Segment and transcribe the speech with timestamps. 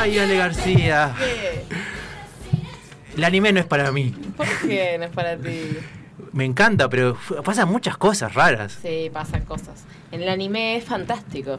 [0.00, 1.14] Ay, Ale García.
[1.18, 1.64] ¿Qué?
[3.16, 4.14] El anime no es para mí.
[4.36, 5.76] ¿Por qué no es para ti?
[6.32, 8.78] Me encanta, pero pasan muchas cosas raras.
[8.80, 9.84] Sí, pasan cosas.
[10.12, 11.58] En el anime es fantástico.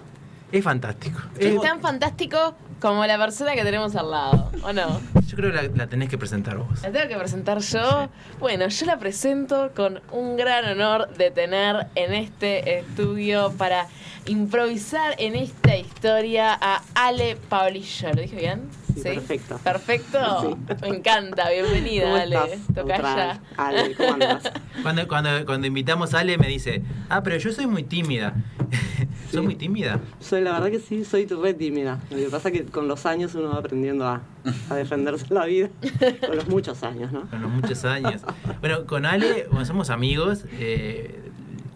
[0.51, 1.19] Es fantástico.
[1.37, 4.99] Es Eh, tan fantástico como la persona que tenemos al lado, ¿o no?
[5.27, 6.81] yo creo que la, la tenés que presentar vos.
[6.81, 8.09] ¿La tengo que presentar yo?
[8.39, 13.87] Bueno, yo la presento con un gran honor de tener en este estudio para
[14.25, 18.09] improvisar en esta historia a Ale Paulillo.
[18.13, 18.69] ¿Lo dije bien?
[18.95, 19.57] Sí, perfecto.
[19.63, 20.41] ¿Perfecto?
[20.41, 20.75] Sí.
[20.81, 22.35] Me encanta, bienvenida, ¿Cómo Ale.
[22.35, 22.75] estás?
[22.75, 23.41] Tocaya.
[23.57, 24.51] Ale, ¿cómo andas?
[24.81, 28.33] Cuando, cuando, cuando invitamos a Ale me dice, ah, pero yo soy muy tímida.
[29.31, 29.45] ¿Sos Sí.
[29.45, 29.99] muy tímida?
[30.19, 31.99] Soy, la verdad que sí, soy re tímida.
[32.09, 34.21] Lo que pasa es que con los años uno va aprendiendo a,
[34.69, 35.69] a defenderse la vida.
[36.25, 37.29] Con los muchos años, ¿no?
[37.29, 38.21] Con los muchos años.
[38.61, 40.43] Bueno, con Ale, bueno, somos amigos.
[40.59, 41.28] eh,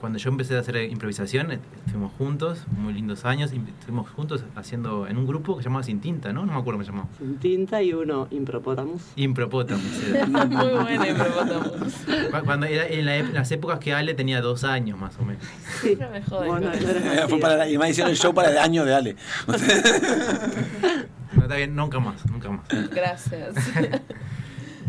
[0.04, 3.54] cuando yo empecé a hacer improvisación, eh, estuvimos juntos, muy lindos años.
[3.54, 6.46] y Estuvimos juntos haciendo en un grupo que se llamaba Sin Tinta, ¿no?
[6.46, 7.08] No me acuerdo cómo se llamaba.
[7.18, 9.02] Sin tinta y uno impropótamos.
[9.16, 9.86] Impropótamos.
[10.14, 10.26] era.
[10.28, 11.64] Muy buena, Hipopótamo.
[11.72, 15.42] Cu- Cuando era en la las épocas que Ale tenía dos años más o menos.
[15.82, 15.96] Sí.
[15.98, 16.48] No me jodas.
[16.50, 18.94] Bueno, no eres Fue para la- y me hicieron el show para el año de
[18.96, 19.16] Ale.
[21.36, 22.68] No, está bien, nunca más, nunca más.
[22.92, 23.56] Gracias.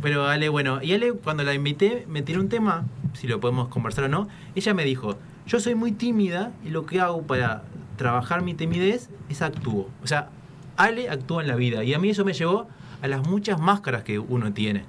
[0.04, 3.68] Pero Ale, bueno, y Ale cuando la invité me tiró un tema, si lo podemos
[3.68, 5.16] conversar o no, ella me dijo,
[5.46, 7.62] yo soy muy tímida y lo que hago para
[7.96, 9.88] trabajar mi timidez es actúo.
[10.02, 10.28] O sea,
[10.76, 12.68] Ale actúa en la vida y a mí eso me llevó
[13.00, 14.84] a las muchas máscaras que uno tiene.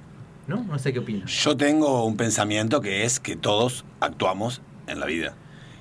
[0.48, 0.62] ¿No?
[0.64, 1.30] No sé qué opinas.
[1.30, 5.34] Yo tengo un pensamiento que es que todos actuamos en la vida.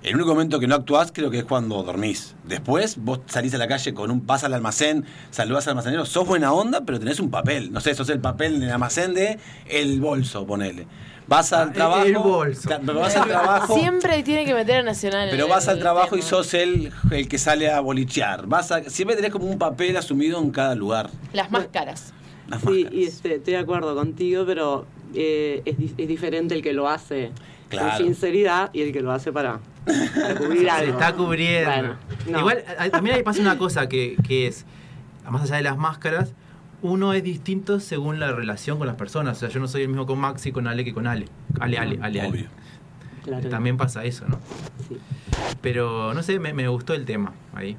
[0.05, 2.35] El único momento que no actuás creo que es cuando dormís.
[2.43, 6.27] Después vos salís a la calle con un vas al almacén, saludás al almacenero, sos
[6.27, 7.71] buena onda, pero tenés un papel.
[7.71, 10.85] No sé, sos el papel en el almacén de el bolso, ponele.
[11.27, 12.03] Vas Ah, al el- trabajo.
[12.05, 12.69] el bolso.
[12.85, 13.75] pero vas al trabajo.
[13.79, 15.29] Siempre tiene que meter a Nacional.
[15.31, 18.45] Pero el- vas al el trabajo y sos el, el que sale a bolichear.
[18.45, 21.09] Vas a, siempre tenés como un papel asumido en cada lugar.
[21.33, 22.13] Las máscaras.
[22.47, 22.93] Las Sí, máscaras.
[22.93, 27.31] y este, estoy de acuerdo contigo, pero eh, es diferente el que lo hace
[27.69, 27.97] Claro.
[27.97, 31.69] con sinceridad y el que lo hace para, Se está cubriendo.
[31.71, 31.95] Bueno,
[32.29, 32.39] no.
[32.39, 34.65] Igual, también ahí pasa una cosa que, que es,
[35.29, 36.33] más allá de las máscaras,
[36.81, 39.37] uno es distinto según la relación con las personas.
[39.37, 41.27] O sea, yo no soy el mismo con Maxi, con Ale que con Ale.
[41.59, 42.29] Ale, Ale, Ale, Ale.
[42.29, 42.47] Obvio.
[43.23, 43.49] Claro.
[43.49, 44.39] También pasa eso, ¿no?
[44.87, 44.97] Sí.
[45.61, 47.75] Pero no sé, me, me gustó el tema ahí.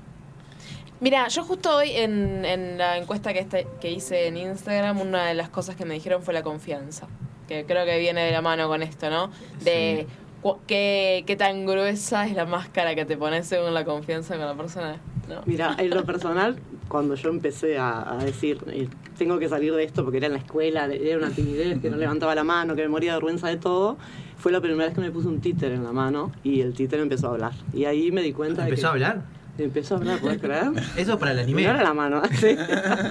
[0.98, 5.26] Mira, yo justo hoy en, en la encuesta que, este- que hice en Instagram, una
[5.26, 7.06] de las cosas que me dijeron fue la confianza.
[7.46, 9.30] Que creo que viene de la mano con esto, ¿no?
[9.62, 10.12] De cu-
[10.66, 14.54] qué, qué tan gruesa es la máscara que te pones según la confianza con la
[14.54, 15.00] persona.
[15.28, 15.42] ¿no?
[15.46, 16.56] Mira, en lo personal,
[16.88, 18.88] cuando yo empecé a, a decir, eh,
[19.18, 21.96] tengo que salir de esto porque era en la escuela, era una timidez, que no
[21.96, 23.96] levantaba la mano, que me moría de vergüenza de todo,
[24.36, 27.00] fue la primera vez que me puse un títer en la mano y el títer
[27.00, 27.52] empezó a hablar.
[27.72, 29.22] Y ahí me di cuenta de ¿Empezó a hablar?
[29.58, 30.70] Empezó a hablar, ¿puedes creer?
[30.98, 31.62] Eso para el anime.
[31.64, 32.20] Era la mano.
[32.32, 32.56] sí.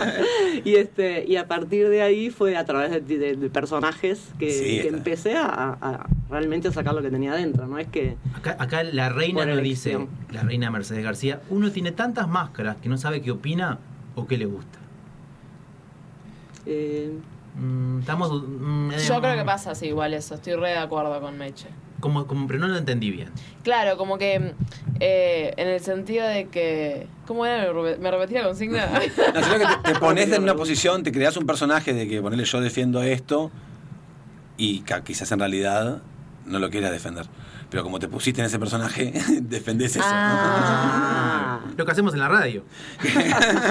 [0.63, 4.51] y este y a partir de ahí fue a través de, de- de personajes que,
[4.51, 4.97] Sí, que está.
[4.97, 7.65] empecé a, a realmente a sacar lo que tenía adentro.
[7.67, 9.97] No es que Acá, acá la reina nos dice,
[10.31, 13.79] la reina Mercedes García, uno tiene tantas máscaras que no sabe qué opina
[14.15, 14.77] o qué le gusta.
[16.65, 17.11] eh,
[17.57, 18.43] Mm, estamos...
[18.45, 20.35] mm, eh, Yo creo que pasa así, igual eso.
[20.35, 21.69] Estoy re de acuerdo con Meche.
[21.99, 23.29] Como, como, pero no lo entendí bien.
[23.63, 24.53] Claro, como que
[24.99, 27.07] eh, en el sentido de que...
[27.25, 27.71] ¿Cómo era?
[27.73, 28.87] ¿Me repetí la consigna?
[29.33, 32.21] No, sino que te, te pones en una posición, te creas un personaje de que
[32.21, 33.51] ponerle yo defiendo esto
[34.57, 36.01] y quizás en realidad
[36.45, 37.25] no lo quieras defender.
[37.69, 40.05] Pero como te pusiste en ese personaje, defendés eso.
[40.07, 41.44] Ah.
[41.77, 42.63] Lo que hacemos en la radio.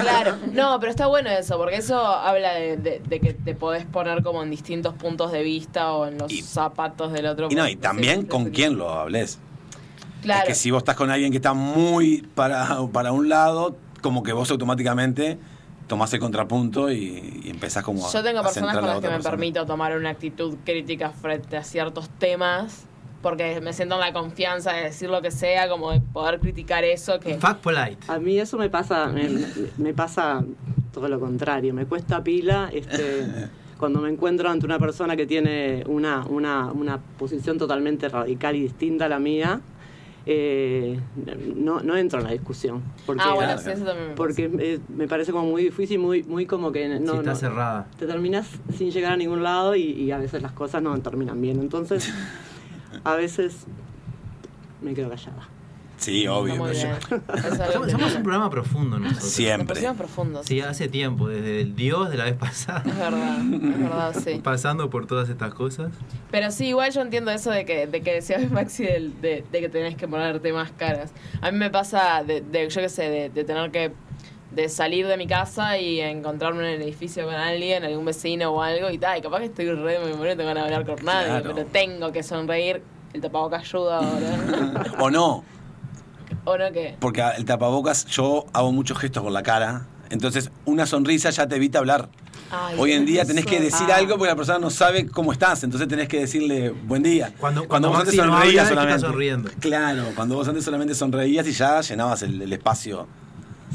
[0.01, 3.85] Claro, no, pero está bueno eso, porque eso habla de, de- de que te podés
[3.85, 7.47] poner como en distintos puntos de vista o en los Y- zapatos del otro.
[7.49, 9.39] Y no, y también sí, con quién lo hables.
[10.21, 10.41] Claro.
[10.43, 14.23] Es que si vos estás con alguien que está muy para, para un lado, como
[14.23, 15.37] que vos automáticamente
[15.87, 18.93] tomás el contrapunto y, y empezás como a Yo tengo a personas con a la
[18.93, 19.29] las que me persona.
[19.31, 22.85] permito tomar una actitud crítica frente a ciertos temas,
[23.25, 26.83] porque me siento en la confianza de decir lo que sea, como de poder criticar
[26.83, 27.39] eso, que...
[27.39, 27.97] Fact polite.
[28.07, 29.27] a mí eso me pasa me,
[29.77, 30.43] me pasa
[30.93, 31.73] todo lo contrario.
[31.73, 33.25] Me cuesta pila este
[33.79, 38.61] cuando me encuentro ante una persona que tiene una, una, una posición totalmente radical y
[38.61, 39.59] distinta a la mía.
[40.27, 40.99] eh,
[41.55, 42.83] no, no entro en la discusión.
[43.07, 45.97] Porque, ah, bueno, Claro, sí, eso también me porque eh, me parece como muy difícil,
[45.97, 47.87] muy, muy como que no, si está no- cerrada.
[47.97, 48.47] te terminas
[48.77, 51.59] sin llegar a ningún lado y, y a veces las cosas no terminan bien.
[51.59, 52.13] Entonces,
[53.03, 53.65] a veces
[54.81, 55.49] me quedo callada.
[55.97, 56.53] Sí, obvio.
[56.55, 56.67] algo
[57.71, 59.23] Somos, somos un programa profundo nosotros.
[59.23, 59.75] Nos Siempre.
[59.75, 60.45] pusimos profundos.
[60.45, 62.83] Sí, hace tiempo, desde el Dios de la vez pasada.
[62.85, 64.41] Es verdad, es verdad, sí.
[64.43, 65.93] Pasando por todas estas cosas.
[66.31, 69.61] Pero sí, igual yo entiendo eso de que, de que decías Maxi del- de, de
[69.61, 71.11] que tenés que ponerte máscaras.
[71.41, 73.93] A mí me pasa de, de yo qué sé, de, de tener que
[74.55, 78.61] de salir de mi casa y encontrarme en el edificio con alguien, algún vecino o
[78.61, 79.19] algo y tal.
[79.19, 81.51] Y capaz que estoy re de memoria, no tengo de hablar con nadie, Claro.
[81.53, 82.81] pero tengo que sonreír.
[83.13, 84.83] El tapabocas ayuda ahora.
[84.99, 85.43] o no,
[86.45, 86.95] ¿O no qué?
[86.99, 91.55] porque el tapabocas yo hago muchos gestos con la cara, entonces una sonrisa ya te
[91.57, 92.09] evita hablar.
[92.51, 93.29] Ay, Hoy en día eso.
[93.29, 93.95] tenés que decir Ah.
[93.95, 97.33] algo porque la persona no sabe cómo estás, entonces tenés que decirle buen día.
[97.39, 98.99] Cuando- cuando vos antes sonreías que solamente.
[99.01, 99.49] sonriendo.
[99.59, 103.07] Claro, cuando vos antes solamente sonreías y ya llenabas el, el espacio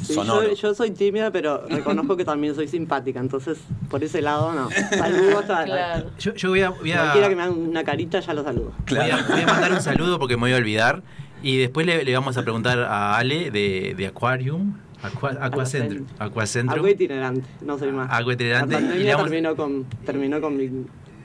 [0.03, 0.49] Sí, sonoro.
[0.49, 3.59] yo, yo soy tímida, pero reconozco que también soy simpática, entonces
[3.91, 4.69] por ese lado no.
[4.97, 6.11] Saludos a Claro.
[6.19, 8.73] Yo, yo voy a, voy a- cualquiera que me haga una carita, ya lo saludo.
[8.89, 11.03] voy a- voy a mandar un saludo porque me voy a olvidar.
[11.43, 16.07] Y después le, le vamos a preguntar a Ale de, de Aquarium, Aqua, Aquacentrum.
[16.19, 16.75] Aquacentrum.
[16.75, 18.11] Algo itinerante, no soy más.
[18.11, 20.69] Algo itinerante, La y le pandemia vamos- terminó con, terminó con mi,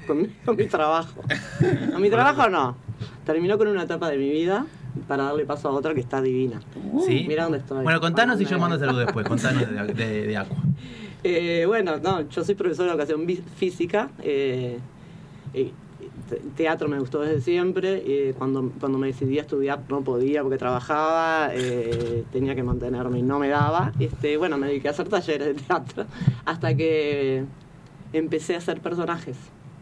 [0.07, 1.22] con, mi, con mi trabajo.
[1.92, 2.77] No, mi trabajo no.
[3.25, 4.66] Terminó con una etapa de mi vida
[5.08, 6.62] para darle paso a otra que está divina.
[7.06, 7.26] ¿Sí?
[7.28, 7.84] Mira dónde estoy.
[7.84, 9.28] Bueno, contanos y yo mando saludo después.
[9.28, 10.58] Contanos de, de, de Aqua.
[11.28, 13.26] Eh, bueno, no, yo soy profesor de educación
[13.56, 14.12] física.
[14.22, 14.78] eh,
[16.30, 18.04] te- teatro me gustó desde siempre.
[18.06, 23.20] eh, cuando, cuando me decidí a estudiar no podía porque trabajaba, eh, tenía que mantenerme
[23.20, 23.92] y no me daba.
[24.00, 26.06] Este, bueno, me dediqué a hacer talleres de teatro
[26.46, 27.44] hasta que
[28.14, 29.36] empecé a hacer personajes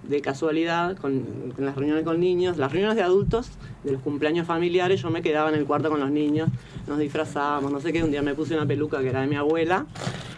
[0.08, 3.50] de casualidad con, las reuniones con niños, las reuniones de adultos,
[3.84, 6.50] de los cumpleaños familiares, yo me quedaba en el cuarto con los niños,
[6.88, 9.36] nos disfrazábamos, no sé qué, un día me puse una peluca que era de mi
[9.36, 9.86] abuela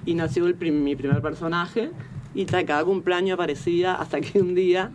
[0.06, 1.90] y nació el prim- mi primer personaje
[2.36, 4.92] y cada cumpleaños aparecía hasta que un día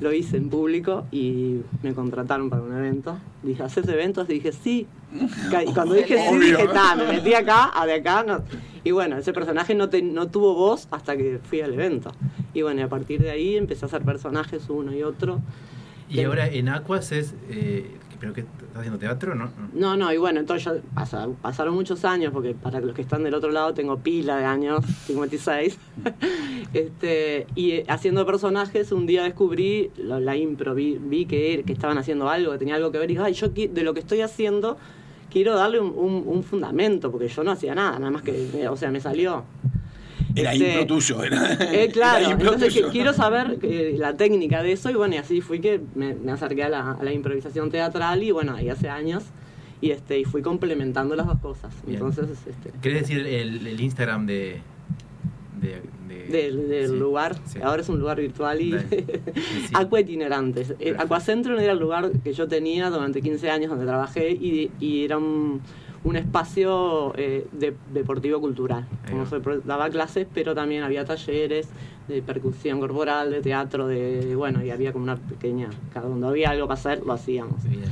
[0.00, 3.16] lo hice en público y me contrataron para un evento.
[3.42, 4.28] Dije, ¿haces eventos?
[4.28, 4.86] Dije, sí.
[5.66, 8.22] Y cuando dije sí, dije, ta, me metí acá, a de acá.
[8.22, 8.42] No.
[8.84, 12.12] Y bueno, ese personaje no, te- no tuvo voz hasta que fui al evento.
[12.54, 15.40] Y bueno, y a partir de ahí empecé a hacer personajes uno y otro.
[16.08, 17.34] Y ahora en Aquas es.
[17.50, 19.34] Eh, ¿Pero que estás haciendo teatro?
[19.34, 19.50] No.
[19.74, 19.96] no.
[19.96, 23.50] No, y bueno, entonces pasa- pasaron muchos años, porque para los que están del otro
[23.50, 25.78] lado tengo pila de años, 56.
[26.72, 32.52] este, y eh, haciendo personajes, un día descubrí la, impro, vi, que, estaban haciendo algo,
[32.52, 34.76] que tenía algo que ver, y dije, ay, yo de lo que estoy haciendo
[35.30, 38.68] quiero darle un, un- un fundamento, porque yo no hacía nada, nada más que, eh,
[38.68, 39.44] o sea, me salió.
[40.36, 41.54] Era Este, impro tuyo, era.
[41.72, 45.14] Eh, claro, Era impro entonces que quiero saber eh, la técnica de eso y bueno,
[45.14, 48.54] y así fui que me, me acerqué a la, a la improvisación teatral y bueno,
[48.54, 49.24] ahí hace años
[49.80, 51.72] y este y fui complementando las dos cosas.
[51.86, 51.94] Bien.
[51.98, 54.60] Entonces, este, ¿Querés decir el, el Instagram de.
[55.60, 55.68] de,
[56.08, 57.58] de- del, del sí, lugar, sí.
[57.62, 58.72] ahora es un lugar virtual y.
[59.36, 59.72] Sí.
[59.74, 60.70] Aqua Itinerantes.
[60.70, 61.02] Eh, Perfecto.
[61.02, 65.18] Aquacentrum era el lugar que yo tenía durante 15 años donde trabajé y, y era
[65.18, 65.60] un,
[66.06, 68.86] un espacio eh, de- deportivo cultural.
[69.10, 71.68] Como se daba clases, pero también había talleres
[72.06, 76.50] de percusión corporal, de teatro, de bueno, y había como una pequeña, cada donde había
[76.50, 77.60] algo para hacer, lo hacíamos.
[77.64, 77.82] Bien.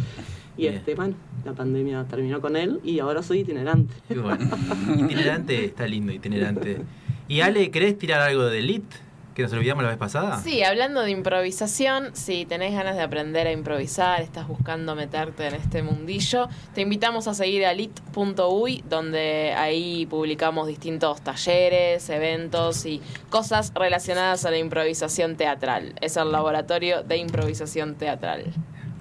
[0.56, 0.74] Y Bien.
[0.74, 1.14] este, bueno,
[1.44, 3.92] la pandemia terminó con él y ahora soy itinerante.
[4.06, 4.48] Qué bueno.
[4.98, 6.82] Itinerante está lindo, itinerante.
[7.26, 8.96] Y Ale, ¿querés tirar algo de Elite?
[9.34, 10.40] Que nos olvidamos la vez pasada.
[10.40, 15.54] Sí, hablando de improvisación, si tenés ganas de aprender a improvisar, estás buscando meterte en
[15.54, 23.02] este mundillo, te invitamos a seguir a lit.uy, donde ahí publicamos distintos talleres, eventos y
[23.28, 25.94] cosas relacionadas a la improvisación teatral.
[26.00, 28.52] Es el laboratorio de improvisación teatral.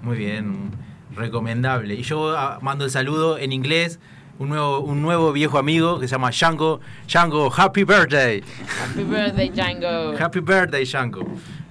[0.02, 0.72] Muy bien,
[1.14, 1.94] recomendable.
[1.94, 4.00] Y yo ah, mando el saludo en inglés.
[4.38, 6.80] Un nuevo, un nuevo viejo amigo que se llama Django.
[7.06, 8.42] Django, happy birthday.
[8.82, 10.14] Happy birthday, Django.
[10.18, 11.24] Happy birthday, Django.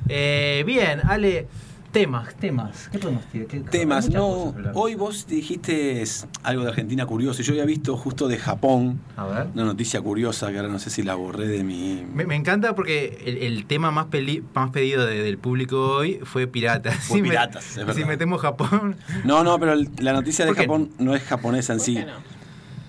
[0.07, 1.45] Eh, bien, Ale,
[1.91, 2.87] temas, temas.
[2.89, 3.47] ¿Qué podemos tirar?
[3.47, 4.55] ¿Qué- Temas, no.
[4.75, 6.03] Hoy vos dijiste
[6.43, 7.41] algo de Argentina curioso.
[7.41, 9.47] y Yo había visto justo de Japón A ver.
[9.53, 12.05] una noticia curiosa que ahora no sé si la borré de mi.
[12.13, 16.21] Me, me encanta porque el, el tema más, peli- más pedido de- del público hoy
[16.23, 16.95] fue piratas.
[16.95, 17.93] Fue Si me- piratas, es verdad.
[17.93, 18.95] Si metemos Japón.
[19.25, 21.85] No, no, pero el- la noticia de ¿Por qué Japón no es japonesa en ¿Por
[21.85, 21.95] sí.
[21.95, 22.32] qué no?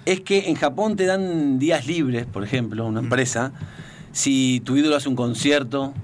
[0.07, 3.53] Es que en Japón te dan días libres, por ejemplo, una empresa.
[4.13, 5.95] Si tu ídolo hace un concierto,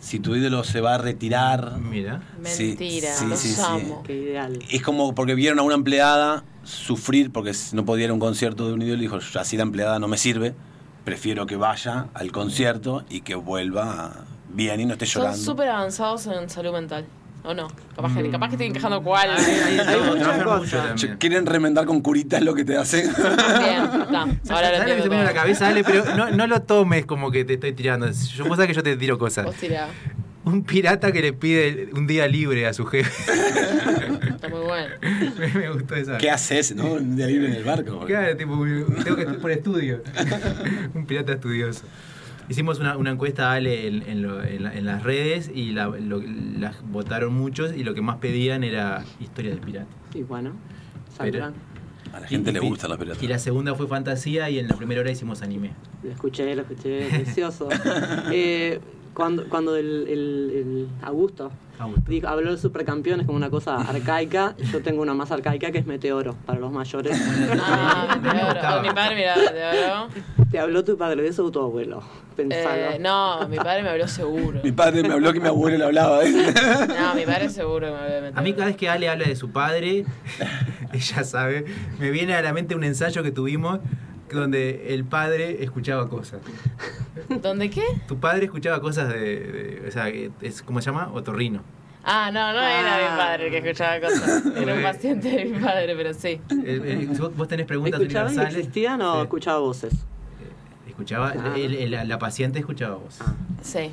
[0.00, 1.78] si tu ídolo se va a retirar.
[1.78, 2.22] Mira.
[2.44, 3.60] Sí, Mentira, sí, los sí, sí.
[3.64, 4.02] amo.
[4.04, 4.58] Qué ideal.
[4.70, 8.66] Es como porque vieron a una empleada sufrir porque no podía ir a un concierto
[8.66, 10.54] de un ídolo y dijo, así la empleada no me sirve,
[11.04, 15.42] prefiero que vaya al concierto y que vuelva bien y no esté Son llorando.
[15.44, 17.04] súper avanzados en salud mental.
[17.44, 17.66] ¿O no?
[17.96, 18.30] Capaz que, Mm.
[18.30, 19.30] capaz que estoy encajando cuál.
[19.30, 21.06] Hay muchas cosas.
[21.18, 23.10] ¿Quieren remendar con curitas lo que te hacen?
[23.12, 24.22] Bien, está.
[24.54, 25.82] Ahora lo ¿Sabes lo que la cabeza, Ale?
[25.82, 28.08] Pero no, no lo tomes como que te estoy tirando.
[28.10, 29.44] Yo vos sabés que yo te tiro cosas.
[29.46, 29.88] Vos tirá.
[30.44, 33.32] Un pirata que le pide un día libre a su jefe.
[34.28, 34.94] Está muy bueno.
[35.38, 36.18] me, me gustó esa.
[36.18, 36.94] ¿Qué haces, no?
[36.94, 38.04] Un día libre en el barco.
[38.06, 38.54] Claro, tipo,
[39.04, 40.02] tengo que por estudio.
[40.94, 41.82] un pirata estudioso.
[42.52, 45.86] Hicimos una, una encuesta, Ale, en, en lo- en la- en las redes y la,
[45.86, 46.20] lo-
[46.58, 49.86] las votaron muchos y lo que más pedían era historia de pirata.
[50.12, 50.52] Y bueno,
[51.16, 51.54] saldrán.
[52.12, 53.22] A la gente Y- le y- gustan los piratas.
[53.22, 55.70] Y la segunda fue fantasía y en la primera hora hicimos anime.
[56.02, 57.70] Lo escuché, lo escuché, precioso.
[58.30, 58.80] Eh,
[59.14, 62.04] cuando cuando el, el- el Augusto Augusto.
[62.10, 65.86] dijo, habló de supercampeones como una cosa arcaica, yo tengo una más arcaica que es
[65.86, 67.18] Meteoro, para los mayores.
[67.62, 68.82] Ah, Me Meteoro.
[68.82, 70.08] Mi padre miraba Meteoro.
[70.50, 72.02] Te habló tu padre de eso o tu abuelo.
[72.36, 72.82] Pensalo.
[72.92, 74.60] Eh, no, mi padre me habló seguro.
[74.64, 76.20] Mi padre me habló que mi abuelo le hablaba.
[76.24, 78.32] No, mi padre seguro que me habló de.
[78.34, 80.04] A mí cada vez que Ale habla de su padre,
[80.92, 81.64] ella sabe,
[81.98, 83.80] me viene a la mente un ensayo que tuvimos
[84.30, 86.40] donde el padre escuchaba cosas.
[87.28, 87.82] ¿Dónde qué?
[88.08, 91.10] Tu padre escuchaba cosas de, de- o sea, es ¿cómo se llama?
[91.12, 91.62] Otorrino.
[92.04, 93.10] Ah, no, no era Ah.
[93.12, 94.42] mi padre el que escuchaba cosas.
[94.56, 96.40] Era un paciente de mi padre, pero sí.
[96.50, 98.58] El- vos, tenés preguntas ¿Escuchaban y universales.
[98.58, 99.20] existían o Sí.
[99.22, 99.92] escuchaba voces?
[101.02, 101.54] Escuchaba, Ah.
[101.56, 103.18] el- el- la, la paciente escuchaba voz.
[103.20, 103.34] Ah.
[103.62, 103.90] Sí.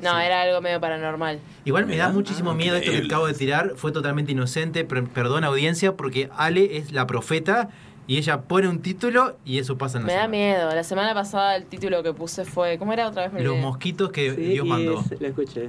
[0.00, 1.38] No, era algo medio paranormal.
[1.64, 3.72] Igual me da muchísimo Ah, miedo esto que acabo de tirar.
[3.76, 4.84] Fue totalmente inocente.
[4.84, 7.68] per- Perdón, audiencia, porque Ale es la profeta
[8.08, 10.30] y ella pone un título y eso pasa en la Me da semana.
[10.36, 10.74] miedo.
[10.74, 12.78] La semana pasada el título que puse fue.
[12.78, 13.32] ¿Cómo era otra vez?
[13.32, 15.00] Me Los mosquitos que Sí, Dios mandó.
[15.08, 15.68] es- lo escuché.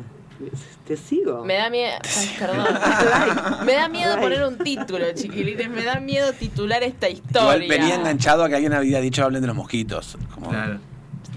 [0.88, 1.44] Te sigo.
[1.46, 1.94] Me da miedo.
[2.18, 2.68] Ay, perdón.
[3.66, 5.70] me da miedo poner un título, chiquilines.
[5.70, 7.56] Me da miedo titular esta historia.
[7.64, 10.18] Igual venía enganchado a que alguien había dicho hablen de los mosquitos.
[10.34, 10.80] Como- Claro.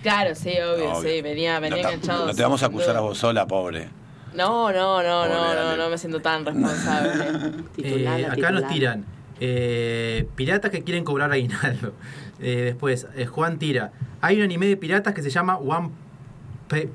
[0.02, 1.10] Claro, sí, obvio, Obvio.
[1.10, 1.20] sí.
[1.22, 2.26] Venía, venía no, te- enganchado.
[2.26, 3.88] no te vamos a acusar a vos sola, pobre.
[4.34, 7.52] No, no, no, Pobre no, no, no me siento tan responsable.
[7.78, 9.04] Eh, acá nos tiran
[9.40, 11.92] eh, piratas que quieren cobrar aguinaldo.
[12.40, 13.92] Eh, después, eh, Juan tira.
[14.20, 15.90] Hay un anime de piratas que se llama One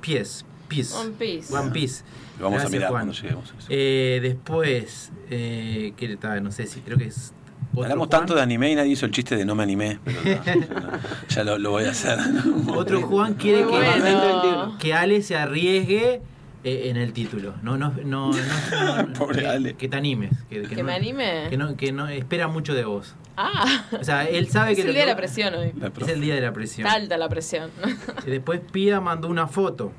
[0.02, 0.44] Piece.
[0.76, 0.96] Piece.
[0.98, 1.54] One Piece.
[1.54, 2.04] One Piece.
[2.40, 3.02] Lo vamos Gracias, a mirar Juan.
[3.08, 3.52] cuando lleguemos.
[3.52, 3.68] a eso.
[3.70, 6.44] Eh, después, eh, ¿qué tal?
[6.44, 7.34] No sé si creo que es.
[7.72, 8.20] otro Hablamos Juan.
[8.22, 10.00] tanto de anime y nadie hizo el chiste de no me animé.
[10.04, 11.00] Pero no, no,
[11.30, 12.18] ya lo, lo voy a hacer.
[12.76, 14.78] Otro Juan quiere Muy que, bueno.
[14.80, 16.22] que Ale se arriesgue
[16.64, 17.54] eh, en el título.
[17.62, 19.74] No, no, no, no, no, Pobre que, Ale.
[19.76, 20.32] que te animes.
[20.50, 21.48] Que, ¿Que no- me anime?
[21.50, 23.16] Que no, que no espera mucho de vos.
[23.38, 25.72] Ah, O sea, él sabe es que el lo día de que- la presión hoy.
[25.80, 26.88] La Es el día de la presión.
[26.88, 27.70] Alta la presión.
[28.26, 29.92] Y después Pía mandó una foto.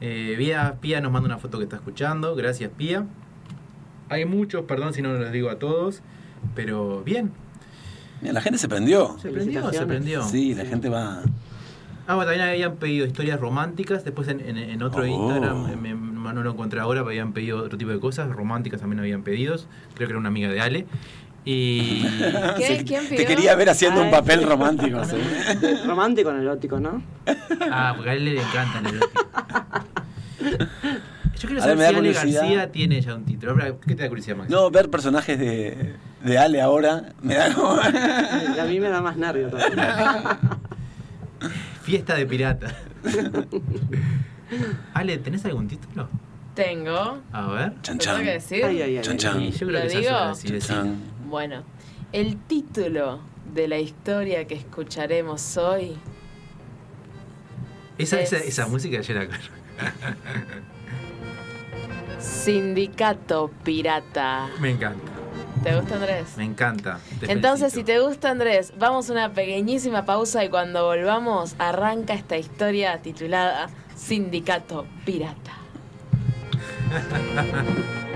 [0.00, 2.34] Eh, Pía, Pía nos manda una foto que está escuchando.
[2.34, 3.04] Gracias, Pía.
[4.08, 6.02] Hay muchos, perdón si no los digo a todos.
[6.54, 7.32] Pero bien.
[8.20, 9.16] Mira, la gente se prendió.
[9.20, 10.22] Se prendió, se prendió.
[10.24, 11.22] Sí, la gente va.
[12.06, 14.04] Ah, bueno, también habían pedido historias románticas.
[14.04, 15.06] Después en, en- en otro Oh.
[15.06, 18.28] Instagram, me- no lo encontré ahora, pero habían pedido otro tipo de cosas.
[18.30, 19.56] Románticas también habían pedido.
[19.94, 20.86] Creo que era una amiga de Ale.
[21.44, 22.02] Y.
[22.58, 22.78] ¿Qué?
[22.78, 23.26] Sí, ¿Quién Te pidió?
[23.26, 24.44] quería ver haciendo un Ay, papel sí.
[24.46, 25.04] romántico.
[25.04, 25.16] ¿sí?
[25.86, 27.02] Romántico, erótico, ¿no?
[27.70, 29.26] Ah, porque a él le encanta el erótico.
[31.40, 32.40] Yo quiero A ver, saber me si Ale curiosidad.
[32.42, 33.52] García tiene ya un título.
[33.52, 34.50] Ahora, ¿Qué te da curiosidad, Max?
[34.50, 37.70] No, ver personajes de, de Ale ahora me da como.
[37.80, 40.38] A mí me da más nervio todavía.
[41.82, 42.76] Fiesta de pirata.
[44.94, 46.08] Ale, ¿tenés algún título?
[46.54, 47.20] Tengo.
[47.32, 47.72] A ver.
[47.82, 48.24] Chan ¿Lo tengo chan.
[48.24, 48.64] que decir?
[48.64, 49.02] Ay, ay, ay.
[49.02, 49.40] Chan, chan.
[49.40, 50.34] Y yo creo ¿Lo que digo?
[50.34, 50.96] sí, Chan, chan.
[51.28, 51.62] Bueno,
[52.12, 53.20] el título
[53.54, 55.96] de la historia que escucharemos hoy
[57.98, 59.28] Esa, esa, Es- esa música ya la
[62.20, 64.48] Sindicato Pirata.
[64.60, 65.10] Me encanta,
[65.62, 66.36] ¿Te gusta Andrés?
[66.36, 66.98] me encanta.
[67.22, 72.36] Entonces, si te gusta Andrés, vamos a una pequeñísima pausa y cuando volvamos arranca esta
[72.36, 75.52] historia titulada Sindicato Pirata.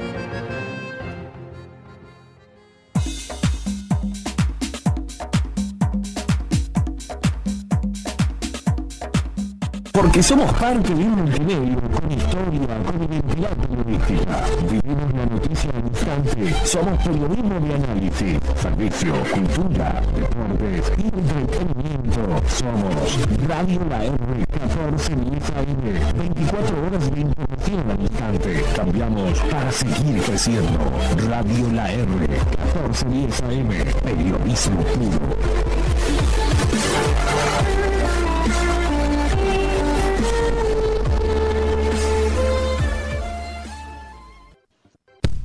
[9.94, 14.42] Porque somos parte de un multimedio con historia, con identidad periodística.
[14.68, 16.52] Vivimos la noticia al instante.
[16.66, 22.42] Somos periodismo de análisis, servicio, cultura, deportes y entretenimiento.
[22.48, 26.18] Somos Radio La R 1410 AM.
[26.18, 28.64] 24 horas de información al instante.
[28.74, 30.90] Cambiamos para seguir creciendo.
[31.28, 33.68] Radio La R 1410 AM.
[34.02, 35.20] Periodismo puro.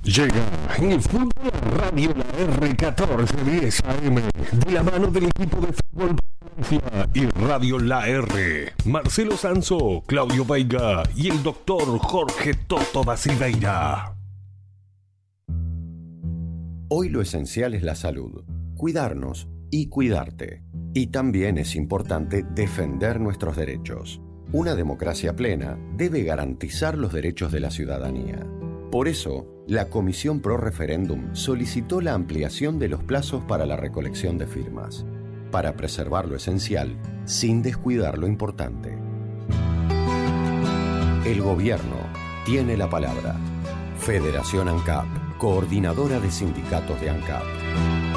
[0.09, 0.43] Llega
[0.79, 1.29] en el fútbol
[1.77, 2.23] Radio La
[2.57, 4.15] R1410 AM
[4.65, 6.15] de la mano del equipo de fútbol
[7.13, 8.73] y Radio La R.
[8.85, 14.15] Marcelo Sanso, Claudio Veiga y el doctor Jorge Toto da Silveira.
[16.89, 18.43] Hoy lo esencial es la salud,
[18.75, 20.63] cuidarnos y cuidarte.
[20.95, 24.19] Y también es importante defender nuestros derechos.
[24.53, 28.47] Una democracia plena debe garantizar los derechos de la ciudadanía.
[28.91, 34.39] Por eso, la Comisión Pro Referéndum solicitó la ampliación de los plazos para la recolección
[34.39, 35.05] de firmas,
[35.51, 38.97] para preservar lo esencial sin descuidar lo importante.
[41.23, 41.97] El gobierno
[42.45, 43.35] tiene la palabra.
[43.99, 48.08] Federación ANCAP, coordinadora de sindicatos de ANCAP.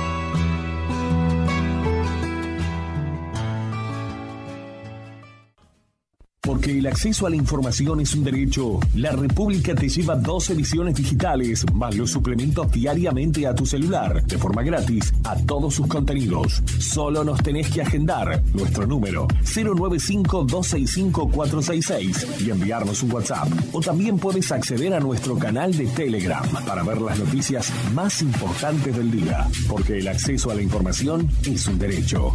[6.44, 10.96] Porque el acceso a la información es un derecho, La República te lleva dos ediciones
[10.96, 16.60] digitales, más los suplementos diariamente a tu celular, de forma gratis, a todos sus contenidos.
[16.80, 23.46] Solo nos tenés que agendar nuestro número 095-265-466 y enviarnos un WhatsApp.
[23.72, 28.96] O también puedes acceder a nuestro canal de Telegram para ver las noticias más importantes
[28.96, 29.46] del día.
[29.68, 32.34] Porque el acceso a la información es un derecho.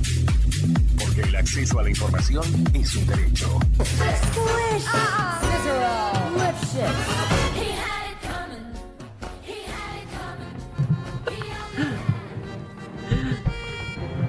[0.97, 3.59] Porque el acceso a la información es un derecho.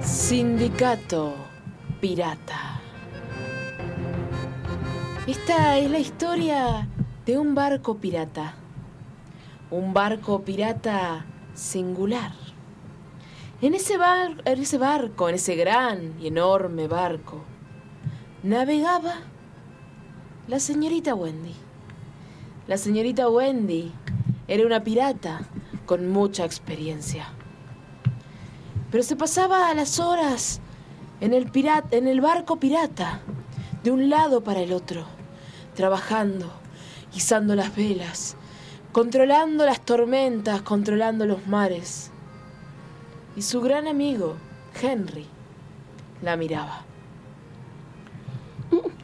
[0.01, 1.33] Sindicato
[1.99, 2.79] Pirata.
[5.27, 6.87] Esta es la historia
[7.25, 8.53] de un barco pirata.
[9.69, 12.31] Un barco pirata singular.
[13.61, 17.43] En ese, bar- en ese barco, en ese gran y enorme barco,
[18.41, 19.15] navegaba
[20.49, 21.53] la señorita Wendy.
[22.65, 23.91] La señorita Wendy
[24.47, 25.41] era una pirata
[25.85, 27.27] con mucha experiencia.
[28.89, 30.59] Pero se pasaba las horas
[31.21, 31.51] en el,
[31.91, 33.21] en el barco pirata,
[33.83, 35.05] de un lado para el otro,
[35.75, 36.51] trabajando,
[37.13, 38.35] izando las velas,
[38.91, 42.09] controlando las tormentas, controlando los mares.
[43.35, 44.35] Y su gran amigo,
[44.81, 45.27] Henry,
[46.23, 46.85] la miraba.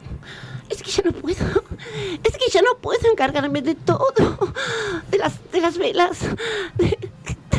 [0.68, 1.64] Es que ya no puedo.
[2.24, 4.52] Es que ya no puedo encargarme de todo.
[5.10, 6.18] De las, de las velas.
[6.76, 6.98] De,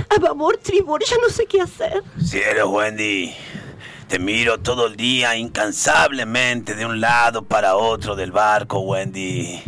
[0.09, 2.03] a babor, tribor, ya no sé qué hacer.
[2.23, 3.33] Cielo, Wendy.
[4.07, 9.61] Te miro todo el día incansablemente de un lado para otro del barco, Wendy.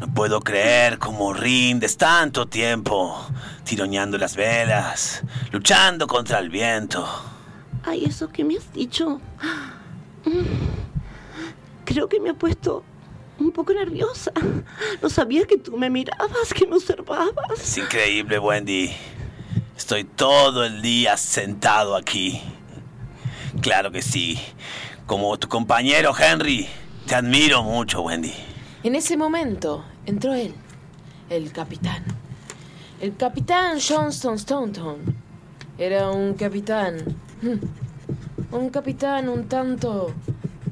[0.00, 3.26] No puedo creer cómo rindes tanto tiempo
[3.64, 7.06] tironeando las velas, luchando contra el viento.
[7.82, 9.20] Ay, eso que me has dicho.
[10.24, 10.85] Mm.
[11.86, 12.84] Creo que me ha puesto
[13.38, 14.32] un poco nerviosa.
[15.02, 17.58] No sabía que tú me mirabas, que me observabas.
[17.58, 18.90] Es increíble, Wendy.
[19.76, 22.40] Estoy todo el día sentado aquí.
[23.62, 24.38] Claro que sí.
[25.06, 26.66] Como tu compañero Henry,
[27.06, 28.32] te admiro mucho, Wendy.
[28.82, 30.54] En ese momento entró él,
[31.30, 32.04] el capitán.
[33.00, 34.96] El capitán Johnston Staunton.
[35.78, 36.96] Era un capitán.
[37.42, 40.12] hmm, Un capitán un tanto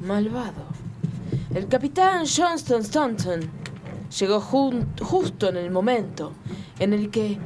[0.01, 0.64] malvado.
[1.55, 3.49] El capitán Johnston Staunton
[4.19, 6.33] llegó justo en el momento
[6.79, 7.39] en el que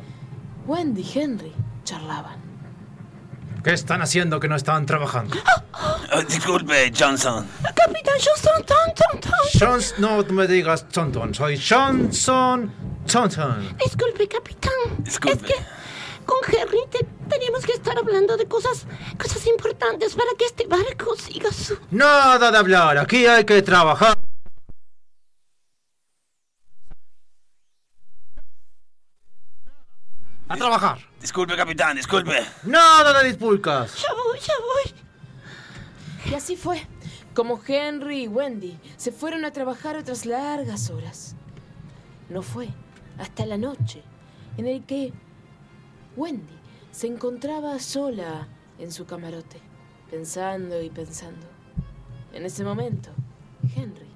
[0.66, 2.40] Wendy y Henry charlaban.
[3.64, 5.38] ¿Qué están haciendo que no estaban trabajando?
[6.12, 7.48] Oh, disculpe, Johnson.
[7.62, 9.32] Capitán Johnson, ton, ton, ton.
[9.60, 12.74] Jones, no me digas Tonton, soy Johnson
[13.06, 13.78] Tonton.
[13.78, 14.72] Disculpe, capitán.
[15.04, 15.46] Disculpe.
[15.46, 15.79] Es que
[16.30, 18.86] con Henry te- teníamos que estar hablando de cosas,
[19.18, 21.76] cosas importantes para que este barco siga su...
[21.90, 24.16] Nada de hablar, aquí hay que trabajar.
[30.48, 31.00] A trabajar.
[31.20, 32.46] Disculpe, capitán, disculpe.
[32.64, 33.96] Nada de dispulcas.
[34.02, 36.32] Ya voy, ya voy.
[36.32, 36.86] Y así fue,
[37.34, 41.36] como Henry y Wendy se fueron a trabajar otras largas horas.
[42.30, 42.70] No fue
[43.18, 44.04] hasta la noche
[44.58, 45.14] en el que
[46.20, 46.60] Wendy
[46.92, 48.46] se encontraba sola
[48.78, 49.62] en su camarote,
[50.12, 51.48] pensando y pensando.
[52.34, 53.10] En ese momento,
[53.74, 54.10] Henry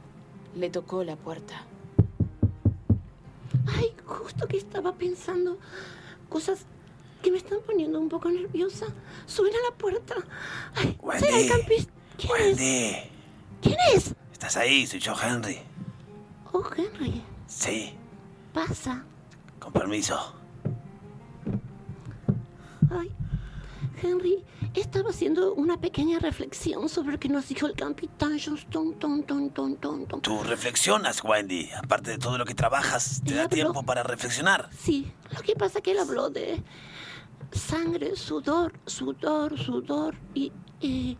[0.53, 1.63] le tocó la puerta.
[3.67, 5.57] Ay, justo que estaba pensando
[6.27, 6.65] cosas
[7.21, 8.87] que me están poniendo un poco nerviosa.
[9.25, 10.15] Suena la puerta.
[10.75, 11.49] Ay, será el Wendy.
[11.49, 11.87] campis.
[12.17, 12.57] ¿Quién es?
[12.59, 12.95] Wendy.
[13.61, 14.13] ¿Quién es?
[14.33, 14.85] ¿Estás ahí?
[14.85, 15.59] Soy yo, Henry.
[16.51, 17.23] Oh, Henry.
[17.47, 17.95] Sí,
[18.53, 19.05] Pasa.
[19.57, 20.42] con permiso.
[24.03, 29.23] Henry, estaba haciendo una pequeña reflexión sobre lo que nos dijo el capitán Johnston, ton,
[29.23, 30.21] ton, ton, ton, ton.
[30.21, 31.69] Tú reflexionas, Wendy.
[31.77, 34.69] Aparte de todo lo que trabajas, te da tiempo para reflexionar.
[34.77, 36.61] Sí, lo que pasa que él habló de
[37.51, 40.51] sangre, sudor, sudor, sudor y...
[40.81, 41.17] y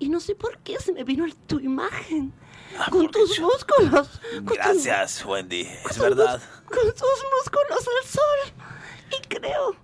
[0.00, 2.32] y no sé por qué se me vino tu imagen.
[2.78, 4.20] Ah, con tus yo- músculos.
[4.46, 5.62] con Gracias, Wendy.
[5.62, 6.40] Es con tus- verdad.
[6.66, 8.54] Con tus músculos al sol.
[9.20, 9.74] Y creo...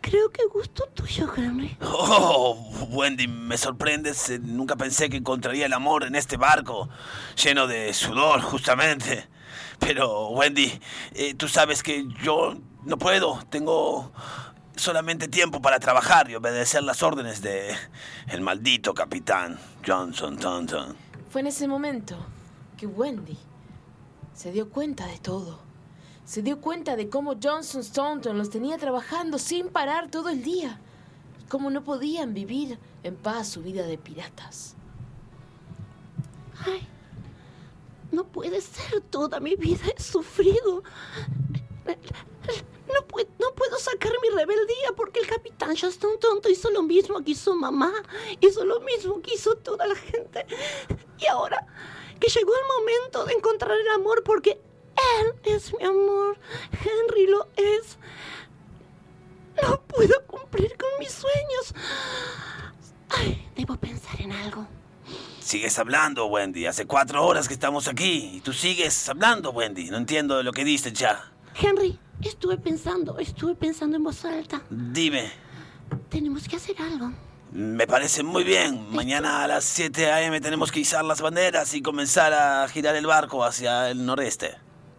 [0.00, 1.76] Creo que gusto tuyo, Henry.
[1.82, 2.54] Oh,
[2.90, 4.30] Wendy, me sorprendes.
[4.30, 6.88] Eh, Nunca pensé que encontraría el amor en este barco,
[7.42, 9.28] lleno de sudor, justamente.
[9.78, 10.80] Pero, Wendy,
[11.12, 13.38] eh, tú sabes que yo no puedo.
[13.50, 14.12] Tengo
[14.76, 17.74] solamente tiempo para trabajar y obedecer las órdenes de
[18.28, 20.96] el maldito capitán Johnson Tonton.
[21.30, 22.16] Fue en ese momento
[22.76, 23.36] que Wendy
[24.34, 25.65] se dio cuenta de todo.
[26.26, 30.80] Se dio cuenta de cómo Johnson Staunton los tenía trabajando sin parar todo el día.
[31.40, 34.74] Y cómo no podían vivir en paz su vida de piratas.
[36.66, 36.86] Ay,
[38.10, 39.00] no puede ser.
[39.02, 40.82] Toda mi vida he sufrido.
[42.88, 46.18] No, pue- no puedo sacar mi rebeldía porque el capitán Johnston
[46.50, 47.92] hizo lo mismo que hizo mamá,
[48.40, 50.44] hizo lo mismo que hizo toda la gente.
[51.18, 51.66] Y ahora
[52.18, 54.60] que llegó el momento de encontrar el amor porque
[54.96, 56.38] él es mi amor,
[56.72, 57.98] Henry lo es.
[59.62, 61.74] No puedo cumplir con mis sueños.
[63.08, 64.66] Ay, debo pensar en algo.
[65.40, 66.66] Sigues hablando, Wendy.
[66.66, 69.90] Hace cuatro horas que estamos aquí y tú sigues hablando, Wendy.
[69.90, 71.32] No entiendo lo que dices ya.
[71.54, 74.62] Henry, estuve pensando, estuve pensando en voz alta.
[74.68, 75.30] Dime.
[76.08, 77.12] Tenemos que hacer algo.
[77.52, 78.90] Me parece muy bien.
[78.90, 80.40] Mañana a las 7 a.m.
[80.40, 84.56] tenemos que izar las banderas y comenzar a girar el barco hacia el noreste.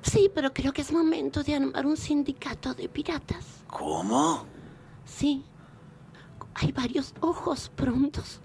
[0.09, 3.45] Sí, pero creo que es momento de armar un sindicato de piratas.
[3.67, 4.45] ¿Cómo?
[5.05, 5.43] Sí.
[6.55, 8.41] Hay varios ojos prontos.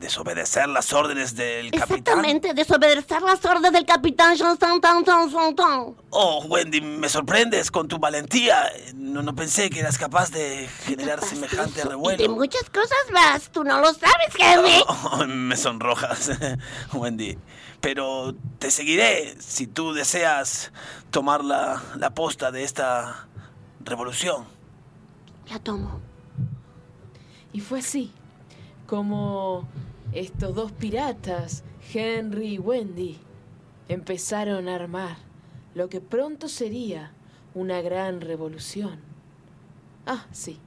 [0.00, 1.98] ¿Desobedecer las órdenes del capitán?
[1.98, 5.02] Exactamente, desobedecer las órdenes del capitán Johnston Ton
[5.56, 5.96] Ton.
[6.10, 8.70] Oh, Wendy, me sorprendes con tu valentía.
[8.94, 12.34] No, no pensé que eras capaz de generar Capaz de semejante eso Y de revuelo.
[12.34, 14.82] muchas cosas más, tú no lo sabes, Henry.
[14.86, 16.30] Oh, me sonrojas,
[16.92, 17.38] Wendy.
[17.80, 20.72] Pero te seguiré si tú deseas
[21.10, 23.28] tomar la, la posta de esta
[23.80, 24.44] revolución.
[25.50, 26.00] La tomo.
[27.52, 28.12] Y fue así,
[28.86, 29.68] como
[30.12, 31.62] estos dos piratas,
[31.92, 33.18] Henry y Wendy,
[33.88, 35.16] empezaron a armar
[35.74, 37.12] lo que pronto sería
[37.54, 38.98] una gran revolución.
[40.06, 40.58] Ah, sí.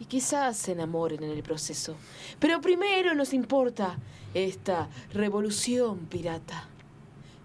[0.00, 1.96] Y quizás se enamoren en el proceso.
[2.38, 3.98] Pero primero nos importa
[4.34, 6.68] esta revolución pirata.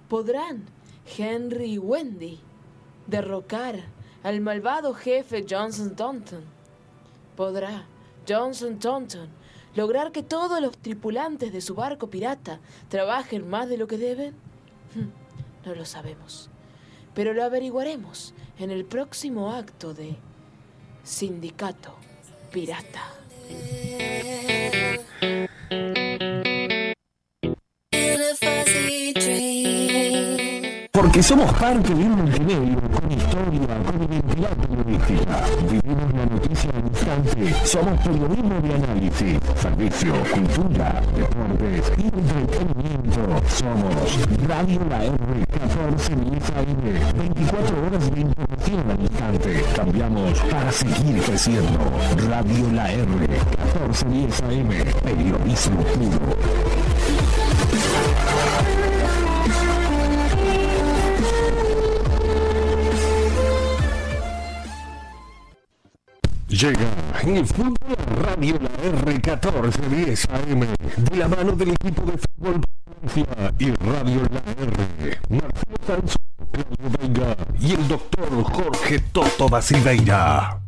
[0.10, 0.65] ¿Podrán
[1.17, 2.39] Henry y Wendy
[3.08, 3.80] derrocar
[4.23, 6.43] al malvado jefe Johnson Taunton?
[7.36, 7.86] ¿Podrá
[8.28, 9.30] Johnson Taunton
[9.75, 14.34] lograr que todos los tripulantes de su barco pirata trabajen más de lo que deben?
[14.95, 16.49] Hmm, No lo sabemos.
[17.13, 20.15] Pero lo averiguaremos en el próximo acto de
[21.04, 21.95] Sindicato
[22.52, 23.04] Pirata.
[31.02, 35.46] Porque somos parte de un multimedio con historia, con identidad periodística.
[35.72, 37.56] Vivimos la noticia al instante.
[37.64, 43.22] Somos periodismo de análisis, servicio, cultura, deportes y entretenimiento.
[43.48, 46.84] Somos Radio La R 1410 AM.
[47.18, 49.64] 24 horas de información al instante.
[49.78, 51.80] Cambiamos para seguir creciendo.
[52.28, 54.70] Radio La R 1410 AM.
[55.06, 56.36] Periodismo puro.
[66.50, 67.76] Llega en el fútbol
[68.24, 70.60] Radio La R1410 AM
[71.12, 72.62] de la mano del equipo de fútbol
[73.60, 75.20] y Radio La R.
[75.30, 76.16] Marcelo Sanz,
[76.52, 80.60] Claudio Veiga y el doctor Jorge Toto da Silveira.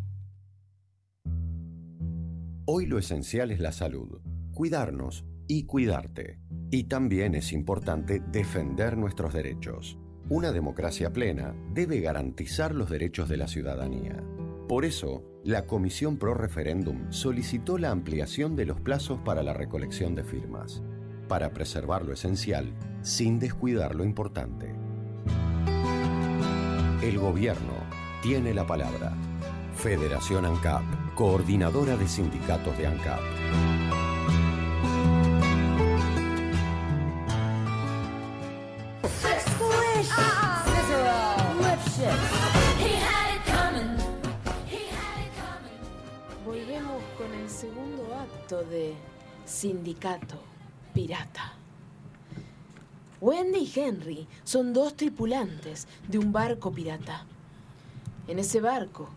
[2.66, 4.22] Hoy lo esencial es la salud,
[4.54, 6.40] cuidarnos y cuidarte.
[6.70, 9.98] Y también es importante defender nuestros derechos.
[10.30, 14.24] Una democracia plena debe garantizar los derechos de la ciudadanía.
[14.68, 20.16] Por eso, la Comisión Pro Referéndum solicitó la ampliación de los plazos para la recolección
[20.16, 20.82] de firmas,
[21.28, 24.74] para preservar lo esencial sin descuidar lo importante.
[27.02, 27.74] El gobierno
[28.22, 29.14] tiene la palabra.
[29.76, 30.84] Federación ANCAP,
[31.16, 33.22] coordinadora de sindicatos de ANCAP.
[48.22, 48.94] Acto de
[49.46, 50.38] Sindicato
[50.94, 51.54] Pirata.
[53.20, 57.26] Wendy y Henry son dos tripulantes de un barco pirata.
[58.28, 59.10] En ese barco,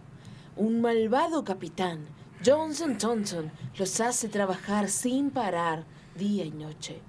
[0.56, 2.06] un malvado capitán,
[2.44, 5.84] Johnson Thompson, los hace trabajar sin parar
[6.16, 7.00] día y noche.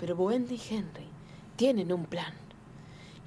[0.00, 1.08] Pero Wendy y Henry
[1.56, 2.32] tienen un plan.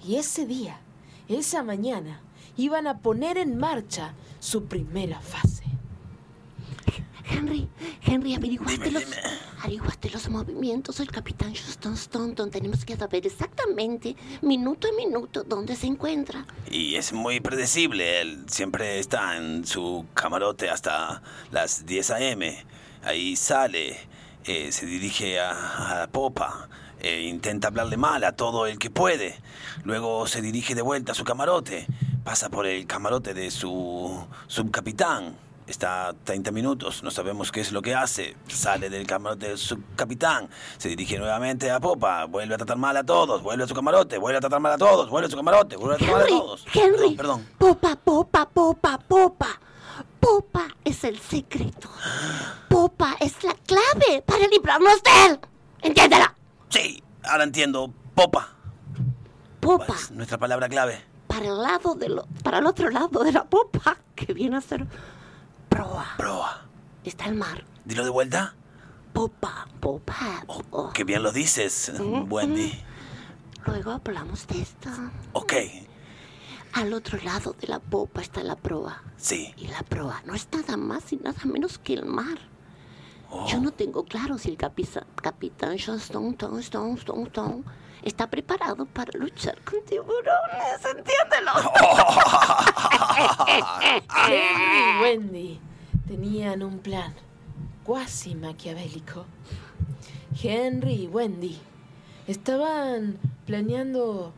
[0.03, 0.79] Y ese día,
[1.27, 2.21] esa mañana,
[2.57, 5.61] iban a poner en marcha su primera fase.
[7.32, 7.70] Henry,
[8.02, 9.22] Henry, averiguaste Dime, los, dime.
[9.62, 12.52] averiguaste los movimientos del capitán Justin Staunton.
[12.52, 16.46] Tenemos que saber exactamente, minuto a minuto, dónde se encuentra.
[16.70, 18.22] Y es muy predecible.
[18.22, 22.65] Él siempre está en su camarote hasta las 10 a.m.
[23.04, 23.98] Ahí sale,
[24.44, 26.67] eh, se dirige a, a la popa,
[27.00, 29.36] eh, intenta hablarle mal a todo el que puede.
[29.86, 31.88] Luego se dirige de vuelta a su camarote,
[32.24, 35.36] pasa por el camarote de su subcapitán
[35.67, 38.36] Está 30 minutos, no sabemos qué es lo que hace.
[38.47, 43.04] Sale del camarote del subcapitán, se dirige nuevamente a popa, vuelve a tratar mal a
[43.04, 45.76] todos, vuelve a su camarote, vuelve a tratar mal a todos, vuelve a su camarote,
[45.78, 46.65] vuelve a tratar mal a todos.
[46.74, 47.15] Henry.
[47.15, 47.47] Perdón, perdón.
[47.58, 49.60] Popa, popa, popa, popa.
[50.19, 51.89] Popa es el secreto.
[52.69, 55.39] Popa es la clave para librarnos de él.
[55.82, 56.36] Entiéndela.
[56.69, 57.91] Sí, ahora entiendo.
[58.13, 58.50] Popa.
[59.60, 59.95] Popa.
[59.95, 61.02] Es nuestra palabra clave.
[61.28, 64.62] Para el lado de lo, para el otro lado de la popa, que viene a
[64.62, 64.86] ser
[65.75, 66.05] proa.
[66.17, 66.62] Proa.
[67.03, 67.63] Está el mar.
[67.86, 68.53] Dilo de vuelta.
[69.13, 70.15] Popa, popa.
[70.47, 72.71] Oh, qué bien lo dices, Wendy.
[73.65, 74.89] Luego hablamos de esto.
[75.34, 75.53] Ok,
[76.73, 79.03] Al otro lado de la popa está la proa.
[79.17, 79.53] sí.
[79.57, 82.38] Y la proa no es nada más y nada menos que el mar.
[83.29, 83.47] Oh.
[83.47, 86.36] Yo no tengo claro si el capiza- capitán Johnston,
[88.03, 91.51] está preparado para luchar con tiburones, entiéndelo.
[91.62, 92.40] Y
[95.01, 95.59] Wendy
[96.07, 97.15] tenían un plan
[97.83, 99.25] cuasi maquiavélico.
[100.39, 101.57] Henry y Wendy
[102.27, 104.31] estaban planeando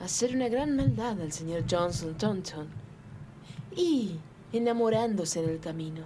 [0.00, 2.68] hacer una gran maldad al señor Johnson Tonton
[3.74, 4.16] y
[4.52, 6.04] enamorándose en el camino.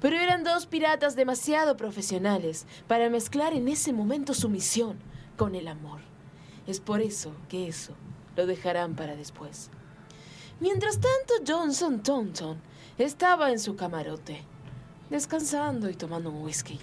[0.00, 4.96] Pero eran dos piratas demasiado profesionales para mezclar en ese momento su misión
[5.36, 6.00] con el amor.
[6.66, 7.92] Es por eso que eso
[8.36, 9.68] lo dejarán para después.
[10.60, 12.56] Mientras tanto, Johnson Tonton
[12.98, 14.42] estaba en su camarote,
[15.10, 16.80] descansando y tomando un whisky.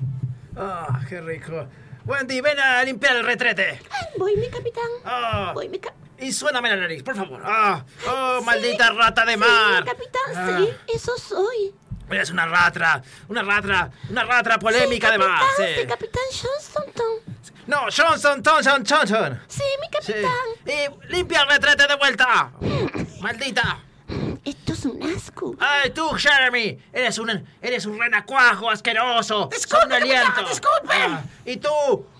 [0.56, 1.66] Ah, qué rico.
[2.06, 3.80] Wendy, ven a limpiar el retrete.
[4.18, 4.90] Voy, mi capitán.
[5.06, 6.02] Ah, Voy, mi capitán.
[6.20, 7.42] y suéname la nariz, por favor.
[7.46, 9.84] Ah, oh, maldita rata de mar.
[9.84, 11.74] mi capitán, Ah, sí, eso soy.
[12.10, 15.40] Eres una ratra, una ratra, una ratra polémica sí, de mar.
[15.40, 15.82] capitán, sí.
[15.82, 16.94] sí, capitán Johnston.
[16.94, 17.36] Tom.
[17.68, 19.40] No, Johnson, Johnson, Johnson.
[19.48, 20.12] Sí, mi Sí.
[20.14, 21.00] capitán.
[21.08, 22.52] Y limpia el retrete de vuelta.
[23.22, 23.80] Maldita.
[24.44, 25.56] Esto es un asco.
[25.60, 29.50] Ay, tú, Jeremy, eres un, eres un renacuajo asqueroso.
[29.70, 30.46] Con un aliento.
[30.90, 31.70] Ah, y tú,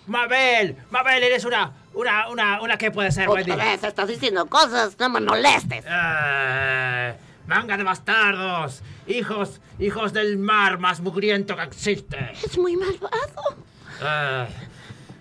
[0.06, 3.52] Mabel, Mabel, eres una, una, una, una, ¿qué puede ser, Wendy?
[3.52, 5.84] Otra vez estás diciendo cosas, no me molestes.
[5.88, 7.14] Eh,
[7.48, 12.34] manga de bastardos, hijos, hijos del mar más mugriento que existe.
[12.44, 13.58] Es muy malvado.
[14.04, 14.48] Eh,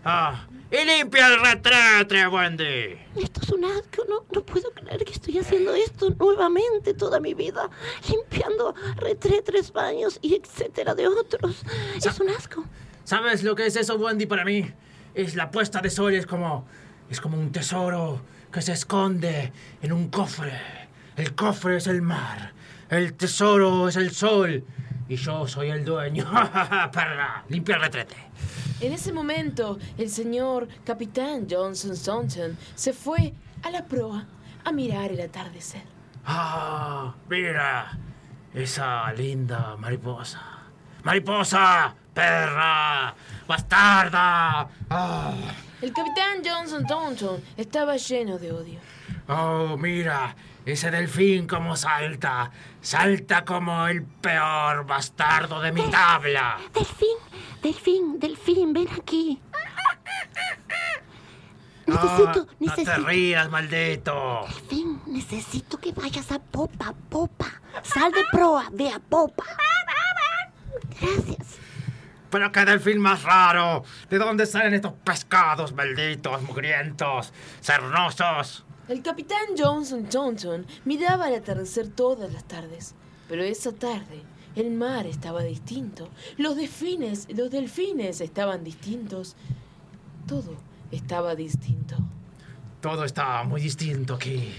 [0.04, 2.98] ah, y limpia el retrete, Wendy.
[3.16, 7.34] Esto es un asco, no, no puedo creer que estoy haciendo esto nuevamente toda mi
[7.34, 7.68] vida,
[8.08, 11.62] limpiando retretes, baños y etcétera de otros.
[11.96, 12.64] Es un asco.
[13.04, 14.70] ¿Sabes lo que es eso, Wendy, para mí?
[15.14, 16.66] Es la puesta de sol, es como,
[17.10, 19.52] es como un tesoro que se esconde
[19.82, 20.60] en un cofre.
[21.16, 22.52] El cofre es el mar,
[22.88, 24.64] el tesoro es el sol
[25.10, 26.24] y yo soy el dueño.
[26.92, 28.14] Para limpia el retrete.
[28.80, 34.24] En ese momento, el señor capitán Johnson Thornton se fue a la proa
[34.64, 35.82] a mirar el atardecer.
[36.24, 37.98] Ah, mira,
[38.54, 40.40] esa linda mariposa.
[41.02, 43.12] Mariposa, perra,
[43.48, 44.68] bastarda.
[44.90, 45.34] Ah.
[45.82, 48.78] El capitán Johnson Thornton estaba lleno de odio.
[49.28, 52.50] Oh, mira, ese delfín como salta.
[52.80, 56.58] Salta como el peor bastardo de mi tabla.
[56.72, 57.16] Delfín,
[57.62, 59.40] delfín, delfín, ven aquí.
[61.86, 63.06] Necesito, Ah, no te necesito.
[63.06, 64.46] rías, maldito.
[64.46, 67.46] Delfín, necesito que vayas a popa, popa.
[67.82, 69.44] Sal de proa, ve a popa.
[71.00, 71.58] Gracias.
[72.30, 73.82] Pero qué delfín más raro.
[74.08, 78.64] ¿De dónde salen estos pescados malditos, mugrientos, cernosos?
[78.90, 82.96] El capitán Johnson Thornton miraba el atardecer todas las tardes,
[83.28, 84.24] pero esa tarde
[84.56, 89.36] el mar estaba distinto, los delfines, los delfines estaban distintos,
[90.26, 90.56] todo
[90.90, 91.98] estaba distinto.
[92.80, 94.52] Todo está muy distinto aquí.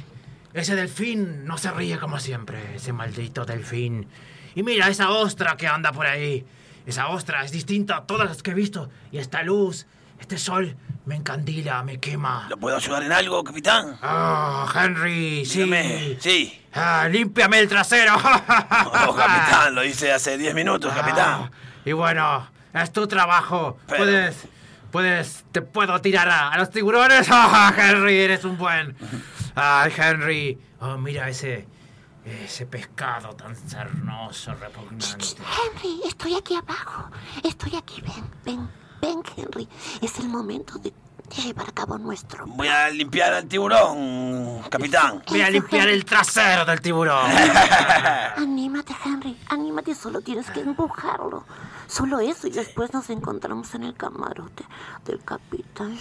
[0.53, 4.07] Ese delfín no se ríe como siempre, ese maldito delfín.
[4.55, 6.45] Y mira esa ostra que anda por ahí.
[6.85, 8.89] Esa ostra es distinta a todas las que he visto.
[9.11, 9.87] Y esta luz,
[10.21, 12.45] este sol, me encandila, me quema.
[12.49, 13.97] ¿Lo puedo ayudar en algo, capitán?
[14.01, 15.63] Ah, Henry, sí.
[15.63, 16.17] Dígame.
[16.19, 16.61] Sí.
[16.73, 18.13] Ah, límpiame el trasero.
[19.07, 21.49] Oh, capitán, lo hice hace 10 minutos, capitán.
[21.49, 21.51] Ah,
[21.83, 23.77] y bueno, es tu trabajo.
[23.87, 24.35] Pero- Puedes,
[24.91, 27.27] puedes, te puedo tirar a, a los tiburones.
[27.31, 28.95] Ah, Henry, eres un buen.
[29.55, 30.59] Ay, Henry.
[30.79, 31.67] Oh, mira ese,
[32.25, 35.25] ese pescado tan cernoso, repugnante.
[35.75, 37.09] Henry, estoy aquí abajo.
[37.43, 38.69] Estoy aquí, ven, ven,
[39.01, 39.67] ven, Henry.
[40.01, 40.93] Es el momento de,
[41.31, 45.23] llevar a cabo nuestro Voy a limpiar al tiburón, capitán.
[45.27, 47.31] Voy a limpiar el trasero del tiburón.
[48.37, 51.45] Anímate, Henry, anímate, solo tienes que empujarlo.
[51.87, 54.63] Solo eso y después nos encontramos en el camarote
[55.05, 55.97] del capitán.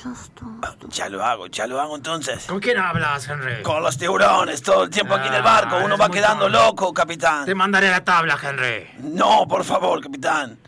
[0.89, 2.47] Ya lo hago, ya lo hago entonces.
[2.47, 3.63] ¿Con quién hablas, Henry?
[3.63, 5.77] Con los tiburones todo el tiempo aquí en el barco.
[5.77, 6.59] Ah, Uno eres va quedando tonto.
[6.59, 7.45] loco, capitán.
[7.45, 8.89] Te mandaré la tabla, Henry.
[9.01, 10.59] No, por favor, capitán.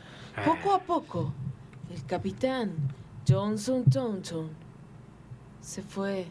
[0.45, 1.33] Poco a poco,
[1.93, 2.73] el capitán
[3.29, 4.51] Johnson Taunton
[5.61, 6.27] se fue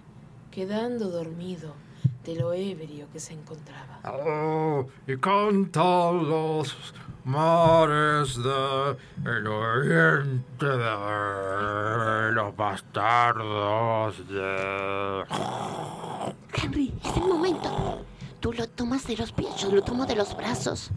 [0.50, 1.74] quedando dormido
[2.26, 4.00] de lo ebrio que se encontraba.
[4.04, 6.76] Oh, y cantan los
[7.24, 15.24] mares de el oriente de los bastardos de...
[16.54, 18.04] Henry, es el momento.
[18.40, 20.92] Tú lo tomas de los pies, yo lo tomo de los brazos.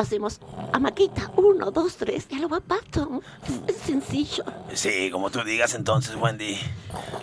[0.00, 0.40] Hacemos
[0.72, 3.20] amaquita, uno, dos, tres, ya lo va pato.
[3.68, 4.44] Es sencillo.
[4.72, 6.58] Sí, como tú digas entonces, Wendy.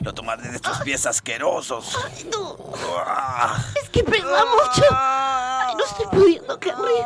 [0.02, 1.98] Lo tomaré de estos pies asquerosos.
[2.06, 2.56] Ay, no,
[3.04, 3.58] Ah.
[3.82, 4.84] es que pesa mucho.
[4.92, 7.02] Ay, no estoy pudiendo, Henry.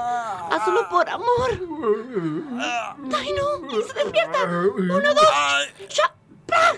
[0.51, 1.51] Hazlo por amor.
[3.15, 4.43] Ay, no, y se despierta.
[4.43, 5.87] Uno, dos, Ay.
[5.89, 6.13] ya.
[6.47, 6.73] ¡pra!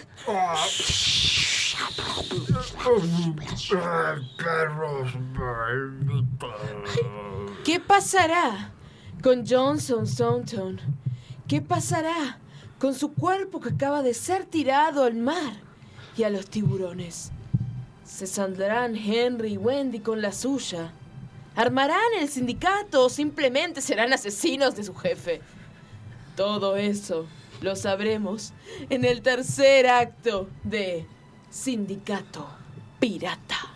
[4.37, 6.51] Perros malditos.
[7.63, 8.72] ¿Qué pasará
[9.23, 10.79] con Johnson Taunton?
[11.47, 12.37] ¿Qué pasará
[12.77, 15.53] con su cuerpo que acaba de ser tirado al mar
[16.17, 17.31] y a los tiburones?
[18.03, 20.91] ¿Se saldrán Henry y Wendy con la suya?
[21.55, 25.41] ¿Armarán el sindicato o simplemente serán asesinos de su jefe?
[26.35, 27.25] Todo eso
[27.61, 28.51] lo sabremos
[28.89, 31.07] en el tercer acto de
[31.49, 32.45] Sindicato
[32.99, 33.72] Pirata.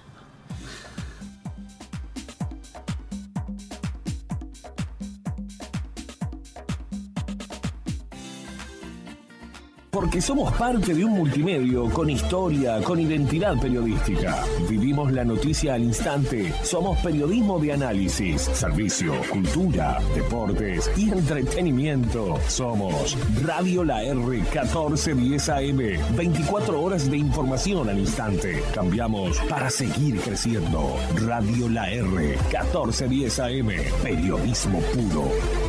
[10.07, 14.41] Porque somos parte de un multimedio con historia, con identidad periodística.
[14.69, 16.53] Vivimos la noticia al instante.
[16.63, 22.39] Somos periodismo de análisis, servicio, cultura, deportes y entretenimiento.
[22.47, 26.15] Somos Radio La R 1410 AM.
[26.15, 28.63] 24 horas de información al instante.
[28.73, 30.95] Cambiamos para seguir creciendo.
[31.25, 33.71] Radio La R 1410 AM.
[34.01, 35.66] Periodismo puro.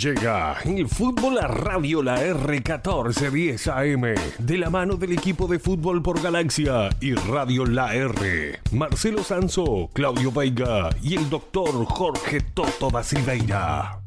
[0.00, 6.02] Llega el fútbol a Radio La R1410 AM, de la mano del equipo de fútbol
[6.02, 8.60] por Galaxia y Radio La R.
[8.72, 14.00] Marcelo Sanso, Claudio Veiga y el doctor Jorge Toto da Silveira.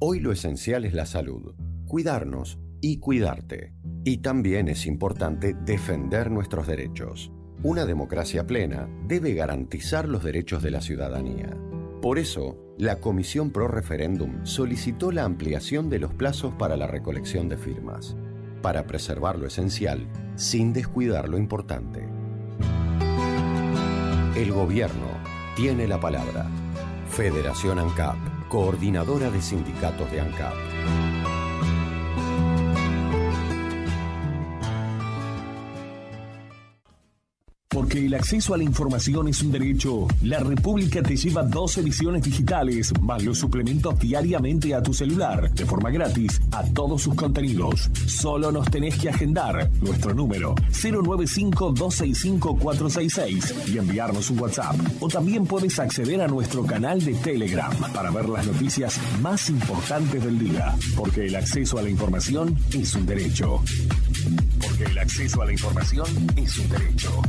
[0.00, 1.54] Hoy lo esencial es la salud,
[1.86, 3.72] cuidarnos y cuidarte.
[4.04, 7.32] Y también es importante defender nuestros derechos.
[7.62, 11.56] Una democracia plena debe garantizar los derechos de la ciudadanía.
[12.04, 17.48] Por eso, la Comisión Pro Referéndum solicitó la ampliación de los plazos para la recolección
[17.48, 18.14] de firmas,
[18.60, 22.06] para preservar lo esencial sin descuidar lo importante.
[24.36, 25.06] El gobierno
[25.56, 26.46] tiene la palabra.
[27.08, 28.18] Federación ANCAP,
[28.50, 31.13] coordinadora de sindicatos de ANCAP.
[37.94, 40.08] Porque el acceso a la información es un derecho.
[40.22, 45.64] La República te lleva dos ediciones digitales, más los suplementos diariamente a tu celular, de
[45.64, 47.88] forma gratis, a todos sus contenidos.
[48.06, 54.74] Solo nos tenés que agendar nuestro número 095-265-466 y enviarnos un WhatsApp.
[54.98, 60.24] O también puedes acceder a nuestro canal de Telegram para ver las noticias más importantes
[60.24, 60.74] del día.
[60.96, 63.62] Porque el acceso a la información es un derecho.
[64.60, 67.22] Porque el acceso a la información es un derecho.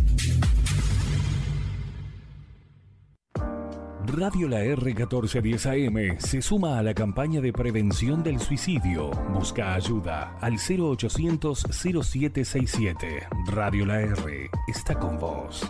[4.17, 9.09] Radio La R 1410 AM se suma a la campaña de prevención del suicidio.
[9.33, 13.27] Busca ayuda al 0800 0767.
[13.47, 15.69] Radio La R está con vos.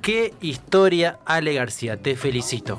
[0.00, 2.78] Qué historia, Ale García, te felicito.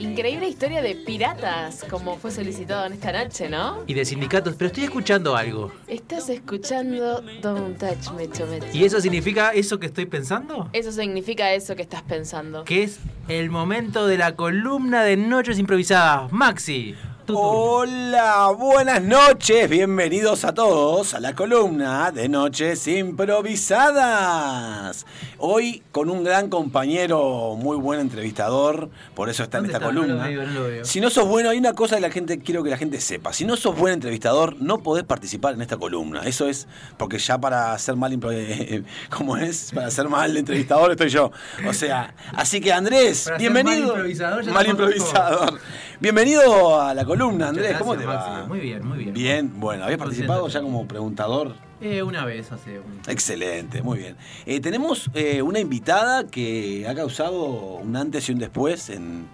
[0.00, 3.84] Increíble historia de piratas, como fue solicitado en esta noche, ¿no?
[3.86, 5.70] Y de sindicatos, pero estoy escuchando algo.
[5.86, 8.64] Estás escuchando Don't Touch Me Tomato.
[8.72, 10.70] ¿Y eso significa eso que estoy pensando?
[10.72, 12.64] Eso significa eso que estás pensando.
[12.64, 16.32] Que es el momento de la columna de Noches Improvisadas.
[16.32, 16.94] Maxi.
[17.32, 25.06] Hola, buenas noches, bienvenidos a todos a la columna de Noches Improvisadas.
[25.38, 29.94] Hoy con un gran compañero, muy buen entrevistador, por eso está en ¿Dónde esta está?
[29.94, 30.26] No lo columna.
[30.28, 30.84] veo, no lo veo.
[30.84, 33.32] Si no sos bueno, hay una cosa que la gente quiero que la gente sepa.
[33.32, 36.22] Si no sos buen entrevistador, no podés participar en esta columna.
[36.24, 36.66] Eso es
[36.98, 39.70] porque ya para ser mal eh, ¿cómo es?
[39.72, 41.30] Para ser mal entrevistador estoy yo.
[41.68, 43.86] O sea, así que Andrés, Para bienvenido.
[43.86, 45.60] mal improvisador, ya Mal improvisador.
[46.00, 47.76] Bienvenido a la columna, Andrés.
[47.78, 48.46] ¿Cómo te va?
[48.48, 49.12] Muy bien, muy bien.
[49.14, 51.54] Bien, bueno, ¿habías participado ya como preguntador?
[51.80, 53.00] Eh, una vez hace un...
[53.06, 54.16] Excelente, muy bien.
[54.46, 57.42] Eh, tenemos eh, una invitada que ha causado
[57.76, 59.26] un antes y un después en,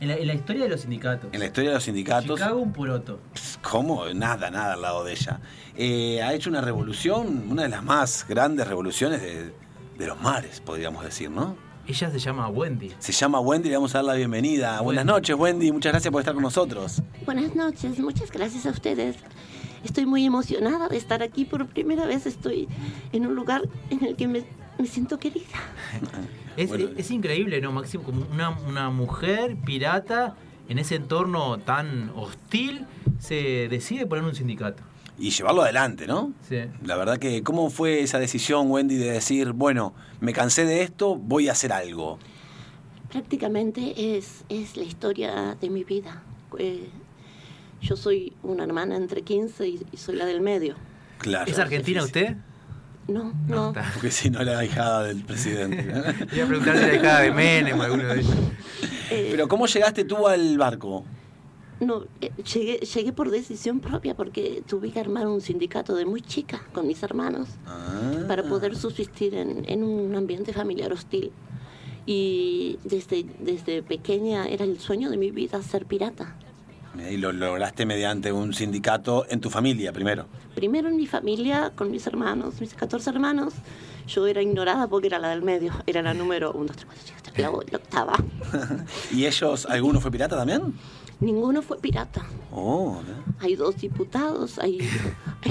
[0.00, 1.30] En la, en la historia de los sindicatos.
[1.32, 2.38] en la historia de los sindicatos.
[2.40, 3.20] Chicago un poroto.
[3.62, 4.04] ¿Cómo?
[4.14, 5.40] Nada, nada al lado de ella.
[5.76, 9.52] Eh, ha hecho una revolución, una de las más grandes revoluciones de,
[9.98, 11.56] de los mares, podríamos decir, ¿no?
[11.86, 12.92] Ella se llama Wendy.
[12.98, 14.80] Se llama Wendy, le vamos a dar la bienvenida.
[14.82, 17.02] Buenas noches, Wendy, muchas gracias por estar con nosotros.
[17.24, 19.16] Buenas noches, muchas gracias a ustedes.
[19.84, 22.24] Estoy muy emocionada de estar aquí por primera vez.
[22.26, 22.68] Estoy
[23.12, 24.44] en un lugar en el que me,
[24.78, 25.46] me siento querida.
[26.54, 26.90] Es, Bueno.
[26.98, 28.04] es increíble, ¿no, Máximo?
[28.04, 30.36] Como una, una mujer pirata
[30.68, 32.84] en ese entorno tan hostil
[33.18, 34.82] se decide poner un sindicato.
[35.22, 36.32] Y llevarlo adelante, ¿no?
[36.48, 36.56] Sí.
[36.84, 41.14] La verdad que, ¿cómo fue esa decisión, Wendy, de decir, bueno, me cansé de esto,
[41.14, 42.18] voy a hacer algo?
[43.08, 46.24] Prácticamente es, es la historia de mi vida.
[46.58, 46.88] Eh,
[47.80, 50.74] yo soy una hermana entre 15 y, y soy la del medio.
[51.18, 51.48] Claro.
[51.48, 52.34] ¿Es argentina usted?
[53.06, 53.68] No, no.
[53.68, 53.90] está.
[53.94, 55.84] Porque si no, la hijada del presidente.
[56.34, 58.34] Iba a preguntar si era hija de Menem o alguno de ellos.
[59.08, 61.04] Eh, Pero, ¿cómo llegaste tú al barco?
[61.82, 66.20] No, eh, llegué, llegué por decisión propia porque tuve que armar un sindicato de muy
[66.22, 68.24] chica con mis hermanos Ah.
[68.28, 71.32] para poder subsistir en, en un ambiente familiar hostil.
[72.06, 76.36] Y desde, desde pequeña era el sueño de mi vida ser pirata.
[77.10, 80.26] Y lo lograste mediante un sindicato en tu familia, primero.
[80.54, 83.54] Primero en mi familia, con mis hermanos, mis 14 hermanos.
[84.06, 85.72] Yo era ignorada porque era la del medio.
[85.86, 88.12] Era la número 1, 2, 3, 4, 5, 6, la, la octava.
[89.12, 90.74] ¿Y ellos, alguno fue pirata también?
[91.22, 92.26] Ninguno fue pirata.
[92.50, 93.00] Oh,
[93.40, 94.78] Hay dos diputados, hay,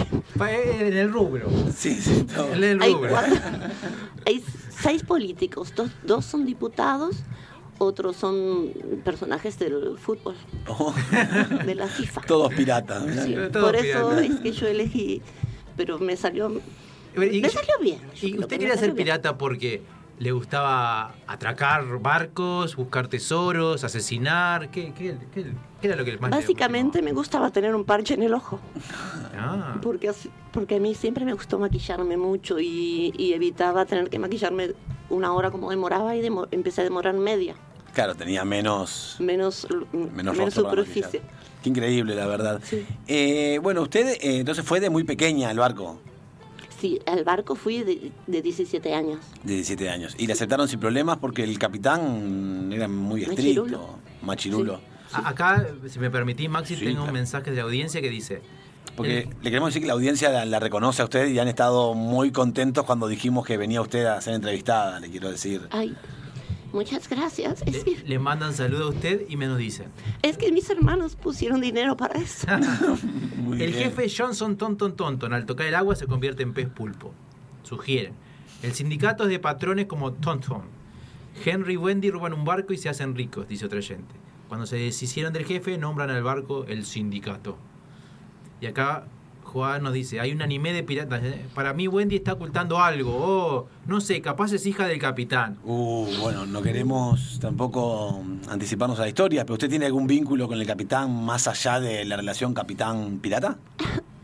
[0.49, 1.49] eh, En el rubro.
[1.75, 2.53] sí, sí, todo.
[2.53, 3.09] En el hay, rubro.
[3.09, 3.35] cuatro-
[4.25, 5.73] hay seis políticos.
[5.75, 7.17] Dos, dos son diputados,
[7.77, 8.69] otros son
[9.03, 10.35] personajes del fútbol,
[10.67, 10.93] Oh,
[11.65, 12.21] de la FIFA.
[12.21, 13.03] todos piratas.
[13.25, 14.29] Sí, Todos por eso piratas.
[14.35, 15.21] es que yo elegí,
[15.77, 16.51] pero me salió,
[17.15, 17.99] Y- me salió bien.
[18.21, 18.97] ¿Y usted quería ser bien.
[18.97, 19.81] pirata porque
[20.21, 24.69] le gustaba atracar barcos, buscar tesoros, asesinar?
[24.69, 25.51] ¿Qué, qué, qué-
[25.81, 28.59] qué era lo que más le Básicamente me gustaba tener un parche en el ojo,
[29.35, 34.11] Ah, porque, así- porque a mí siempre me gustó maquillarme mucho y, y evitaba tener
[34.11, 34.73] que maquillarme
[35.09, 37.55] una hora como demoraba y demo- empecé a demorar media,
[37.95, 41.21] Claro, tenía menos, menos, menos, menos superficie.
[41.63, 42.61] Qué increíble, la verdad.
[42.63, 42.85] Sí.
[43.07, 45.99] Eh, bueno, usted eh, entonces fue de muy pequeña al barco,
[46.81, 49.19] Sí, al barco fui de, de 17 años.
[49.43, 50.15] de 17 años.
[50.17, 54.81] Y le aceptaron sin problemas porque el capitán era muy estricto, Machirulo.
[55.13, 58.41] Acá, si me permitís, Maxi, Sí, tengo un mensaje de la audiencia que dice...
[58.95, 61.47] Porque el- le queremos decir que la audiencia la, la reconoce a usted y han
[61.47, 65.61] estado muy contentos cuando dijimos que venía usted a ser entrevistada, le quiero decir.
[65.71, 65.95] Ay,
[66.73, 67.61] muchas gracias.
[67.65, 69.87] Es le, que, le mandan saludo a usted y me nos dicen.
[70.21, 72.47] es que mis hermanos pusieron dinero para eso.
[73.51, 73.73] El bien.
[73.73, 77.13] jefe Johnson Tonton Tonton al tocar el agua se convierte en pez pulpo.
[77.63, 78.13] Sugieren.
[78.63, 80.63] El sindicato es de patrones como Tonton.
[81.43, 84.13] Henry y Wendy roban un barco y se hacen ricos, dice otro oyente.
[84.47, 87.57] Cuando se deshicieron del jefe, nombran al barco el sindicato.
[88.59, 89.05] Y acá
[89.51, 91.21] Juan nos dice, hay un anime de piratas.
[91.23, 91.45] ¿eh?
[91.53, 93.11] Para mí Wendy está ocultando algo.
[93.13, 95.57] Oh, no sé, capaz es hija del capitán.
[95.65, 100.57] Uh, bueno, no queremos tampoco anticiparnos a la historia, pero ¿usted tiene algún vínculo con
[100.59, 103.57] el capitán más allá de la relación capitán-pirata?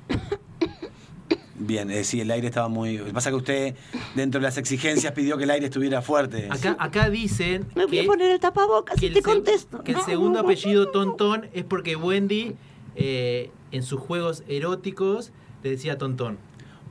[1.60, 2.98] Bien, eh, sí, el aire estaba muy...
[3.00, 3.76] Lo que pasa es que usted,
[4.16, 6.48] dentro de las exigencias, pidió que el aire estuviera fuerte.
[6.50, 9.84] Acá, acá dicen Me voy que, a poner el tapabocas que y el te contesto.
[9.84, 12.56] que el segundo apellido Tontón es porque Wendy
[12.96, 15.32] eh, en sus juegos eróticos
[15.64, 16.38] le decía Tontón.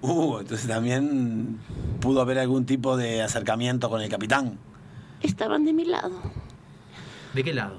[0.03, 1.59] Uh, entonces también
[2.01, 4.59] pudo haber algún tipo de acercamiento con el capitán.
[5.23, 6.21] Estaban de mi lado.
[7.33, 7.79] ¿De qué lado?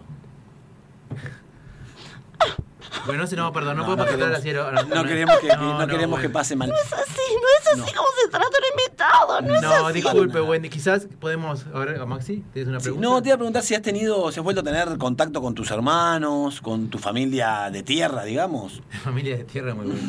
[3.05, 4.51] Bueno, no se no, perdón, no, No, podemos no tratar así.
[4.93, 6.69] No queremos que, no, no, queremos que pase mal.
[6.69, 9.41] No es así, no es así como se trata un invitado.
[9.41, 10.01] No, es No, así.
[10.01, 10.69] disculpe, Wendy.
[10.69, 11.65] Quizás podemos.
[11.73, 13.07] A ver, a Maxi, ¿tienes una Sí, pregunta?
[13.07, 15.53] no, te iba a preguntar si has tenido, si has vuelto a tener contacto con
[15.55, 18.81] tus hermanos, con tu familia de tierra, digamos.
[19.03, 20.01] Familia de tierra, muy bueno.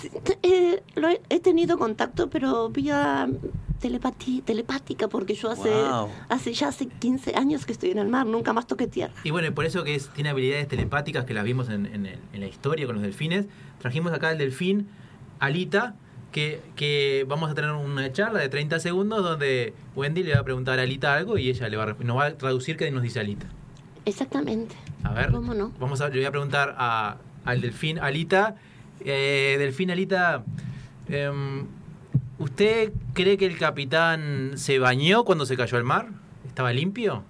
[0.00, 0.10] Sí,
[0.42, 3.28] eh, lo he, he tenido contacto, pero vía
[3.80, 6.08] telepatía, telepática, porque yo hace, Wow.
[6.30, 9.12] hace ya hace 15 años que estoy en el mar, nunca más toqué tierra.
[9.24, 12.03] Y bueno, y por eso que es- tiene habilidades telepáticas que las vimos en, en
[12.06, 13.46] el- en la historia con los delfines.
[13.80, 14.88] Trajimos acá el delfín
[15.40, 15.94] Alita,
[16.32, 20.44] que, que vamos a tener una charla de 30 segundos donde Wendy le va a
[20.44, 23.02] preguntar a Alita algo y ella le va a, nos va a traducir qué nos
[23.02, 23.46] dice Alita.
[24.04, 24.74] Exactamente.
[25.04, 25.72] A ver, ¿Cómo no?
[25.78, 28.56] vamos a, le voy a preguntar a- al delfín Alita.
[29.00, 30.44] Eh, delfín Alita,
[31.08, 31.66] em,
[32.38, 36.08] ¿usted cree que el capitán se bañó cuando se cayó al mar?
[36.46, 37.22] ¿Estaba limpio?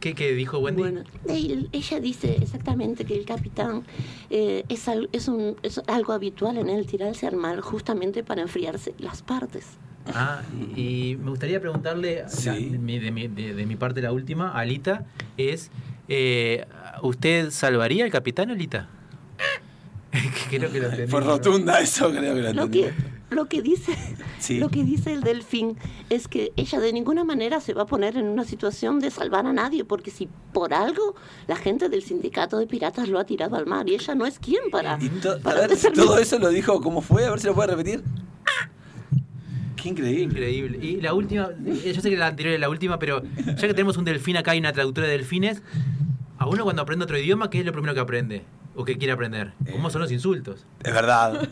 [0.00, 0.80] ¿Qué, qué dijo Wendy?
[0.80, 3.82] Bueno, él- ella dice exactamente que el capitán
[4.30, 8.42] eh, es, al- es, un, es algo habitual en él tirarse al mar justamente para
[8.42, 9.66] enfriarse las partes.
[10.14, 10.42] Ah,
[10.76, 12.46] y me gustaría preguntarle, Sí.
[12.46, 15.04] la- de, mi, de mi- de- de mi parte la última, Alita,
[15.36, 15.70] es,
[16.08, 16.64] eh,
[17.02, 18.88] ¿usted salvaría al capitán, Alita?
[20.50, 21.10] Creo que lo entendí.
[21.10, 22.82] Fue rotunda eso, creo que lo Lo entendí.
[22.82, 22.92] que,
[23.34, 23.92] lo que dice
[24.38, 24.58] Sí.
[24.58, 25.76] lo que dice el delfín
[26.10, 29.46] es que ella de ninguna manera se va a poner en una situación de salvar
[29.46, 31.14] a nadie, porque si por algo
[31.46, 34.38] la gente del sindicato de piratas lo ha tirado al mar y ella no es
[34.38, 37.24] quien para, Y to- a ver, todo eso lo dijo, ¿cómo fue?
[37.26, 38.02] A ver si lo puede repetir.
[39.76, 40.22] Qué increíble.
[40.24, 40.78] Increíble.
[40.84, 43.74] Y la última, eh, yo sé que la anterior es la última, pero ya que
[43.74, 45.62] tenemos un delfín acá y una traductora de delfines,
[46.38, 48.42] a uno cuando aprende otro idioma, ¿qué es lo primero que aprende?
[48.78, 49.54] ¿O que quiere aprender?
[49.72, 50.64] ¿Cómo son los insultos?
[50.84, 51.48] Es verdad.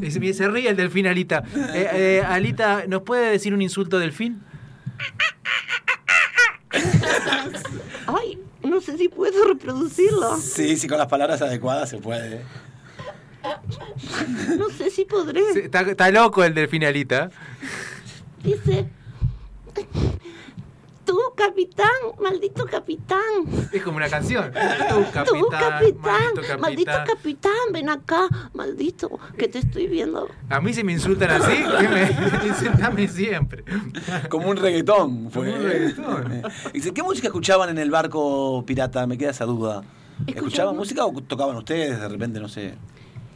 [0.00, 1.44] Se, se ríe el delfín, Alita.
[1.54, 4.40] Eh, eh, Alita, ¿nos puede decir un insulto delfín?
[8.06, 10.38] Ay, no sé si puedo reproducirlo.
[10.38, 12.40] Sí, sí, con las palabras adecuadas se puede.
[14.56, 15.42] No sé si podré.
[15.52, 17.30] Sí, Está, está loco el delfín, Alita.
[18.42, 18.88] Dice,
[21.06, 21.86] tú, capitán,
[22.22, 23.20] maldito capitán.
[23.72, 24.52] Es como una canción.
[24.88, 30.28] Tu capitán, Tú, capitán, maldito maldito capitán, ven acá, maldito, que te estoy viendo.
[30.50, 33.64] A mí si me insultan así, que me, insultame siempre.
[34.28, 35.30] Como un reggaetón.
[35.30, 35.46] Fue.
[35.46, 36.42] Como un reggaetón.
[36.74, 39.06] Dice, ¿qué música escuchaban en el barco pirata?
[39.06, 39.82] Me queda esa duda.
[40.26, 42.40] ¿Escuchaban música o tocaban ustedes de repente?
[42.40, 42.74] No sé.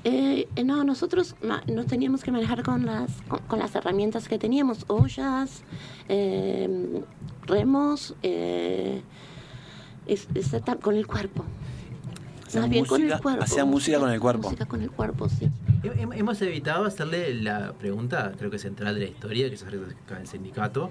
[0.02, 4.28] Eh, eh, no, nosotros ma- nos teníamos que manejar con las, con, con las herramientas
[4.28, 5.62] que teníamos, ollas,
[6.08, 7.02] eh,
[7.50, 9.02] remos, eh,
[10.06, 11.44] es- es con el cuerpo.
[12.54, 13.44] Más bien con música- el cuerpo.
[13.44, 14.42] hacían música con el cuerpo.
[14.48, 15.48] Música con el cuerpo, sí.
[15.82, 20.16] Hem- Hemos evitado hacerle la pregunta, creo que central de la historia, que se acerca
[20.16, 20.90] del sindicato.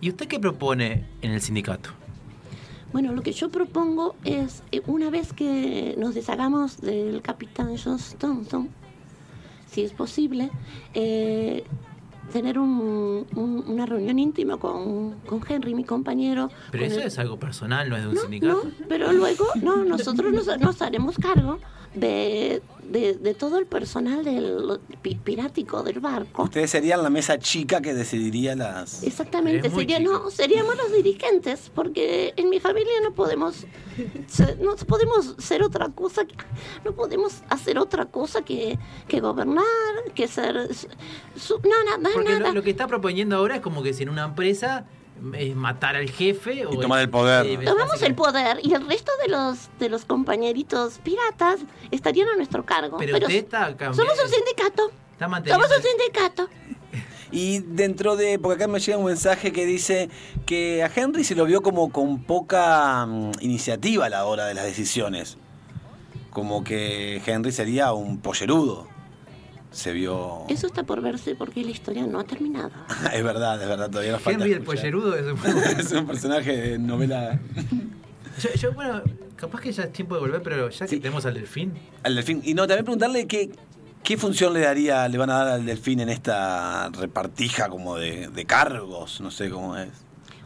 [0.00, 1.90] ¿Y usted qué propone en el sindicato?
[2.92, 8.68] Bueno, lo que yo propongo es, eh, una vez que nos deshagamos del capitán Johnston,
[9.66, 10.50] si es posible,
[10.92, 11.64] eh,
[12.32, 16.50] tener un- un- una reunión íntima con, con Henry, mi compañero.
[16.70, 18.64] Pero eso el- es algo personal, no es de un no, sindicato.
[18.64, 21.58] no, pero luego, no, nosotros nos, nos haremos cargo
[21.94, 22.60] de,
[22.90, 26.42] de, de todo el personal del pi- pirático del barco.
[26.44, 29.02] Ustedes serían la mesa chica que decidiría las...
[29.02, 33.66] Exactamente, sería, no, seríamos los dirigentes, porque en mi familia no podemos,
[34.60, 36.22] no podemos ser otra cosa,
[36.84, 38.78] no podemos hacer otra cosa que,
[39.08, 39.64] que gobernar,
[40.14, 40.68] que ser,
[41.36, 42.48] su- no, nada, Porque nada.
[42.48, 44.84] lo, lo que está proponiendo ahora es como que si en una empresa es
[45.54, 47.46] matar al jefe o tomar el poder.
[47.46, 51.60] Sí, Tomamos el poder y el resto de los de los compañeritos piratas
[51.90, 52.98] estarían a nuestro cargo.
[52.98, 55.66] Pero usted está somos un sindicato, Está manteniendo.
[55.66, 56.48] somos un sindicato.
[57.32, 60.08] Y dentro de, porque acá me llega un mensaje que dice
[60.46, 64.54] que a Henry se lo vio como con poca mm, iniciativa a la hora de
[64.54, 65.36] las decisiones.
[66.30, 68.86] Como que Henry sería un pollerudo.
[69.74, 70.44] Se vio...
[70.48, 72.70] Eso está por verse porque la historia no ha terminado.
[73.12, 75.38] es verdad, es verdad, todavía nos falta Henry el pollerudo es un...
[75.80, 77.38] es un personaje de novela.
[78.40, 79.02] yo, yo, bueno,
[79.36, 81.00] capaz que ya es tiempo de volver, pero ya que Sí.
[81.00, 81.72] tenemos al delfín.
[82.04, 82.40] Al delfín.
[82.44, 83.50] Y no, también preguntarle qué,
[84.04, 88.28] qué función le daría, le van a dar al delfín en esta repartija como de,
[88.28, 89.88] de cargos, no sé cómo es.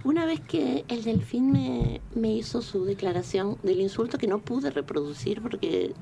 [0.04, 4.70] Una vez que el delfín me, me hizo su declaración del insulto que no pude
[4.70, 5.92] reproducir porque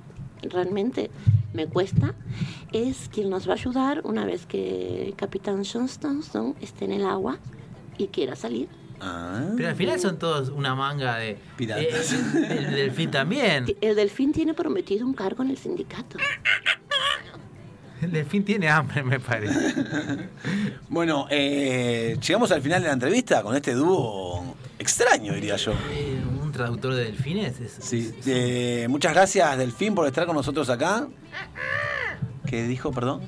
[0.43, 1.11] realmente
[1.53, 2.15] me cuesta,
[2.73, 7.07] es quien nos va a ayudar una vez que el capitán Johnston esté en el
[7.07, 7.39] agua
[7.99, 8.69] y quiera salir.
[9.01, 9.53] Ah.
[9.57, 11.39] Pero al final son todos una manga de...
[11.57, 12.13] Piratas.
[12.13, 13.67] Eh, el, el delfín también.
[13.81, 16.19] El delfín tiene prometido un cargo en el sindicato.
[18.03, 19.75] El delfín tiene hambre, me parece.
[20.89, 25.73] Bueno, eh, llegamos al final de la entrevista con este dúo extraño, diría yo.
[26.57, 27.77] Traductor de delfines es...
[27.81, 31.07] Sí, eh, muchas gracias, Delfín, por estar con nosotros acá.
[32.47, 33.21] ¿Qué dijo, perdón?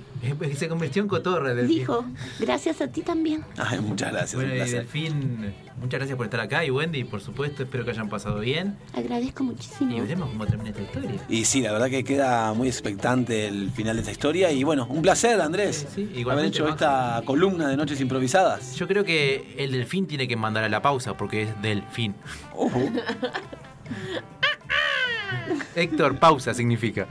[0.56, 2.04] Se convirtió en cotorra del Dijo,
[2.38, 3.44] gracias a ti también.
[3.56, 4.78] Ay, muchas gracias, Bueno, un y placer.
[4.80, 6.64] Delfín, muchas gracias por estar acá.
[6.64, 8.76] Y Wendy, por supuesto, espero que hayan pasado bien.
[8.94, 9.96] Agradezco muchísimo.
[9.96, 11.10] Y veremos cómo termina esta historia.
[11.28, 14.50] Y sí, la verdad que queda muy expectante el final de esta historia.
[14.52, 18.74] Y bueno, un placer, Andrés, Sí, sí, haber hecho esta columna de Noches Improvisadas.
[18.76, 22.14] Yo creo que el delfín tiene que mandar a la pausa porque es delfín.
[22.54, 22.80] Ojo.
[25.74, 27.06] Héctor, pausa significa.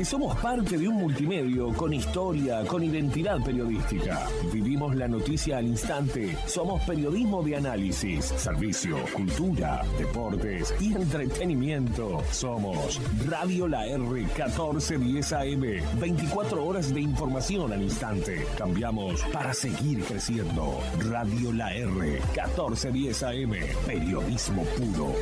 [0.00, 4.26] Porque somos parte de un multimedio con historia, con identidad periodística.
[4.50, 6.38] Vivimos la noticia al instante.
[6.46, 12.22] Somos periodismo de análisis, servicio, cultura, deportes y entretenimiento.
[12.30, 12.98] Somos
[13.28, 16.00] Radio La R 1410 AM.
[16.00, 18.46] 24 horas de información al instante.
[18.56, 20.80] Cambiamos para seguir creciendo.
[21.10, 23.52] Radio La R 1410 AM.
[23.84, 25.12] Periodismo puro.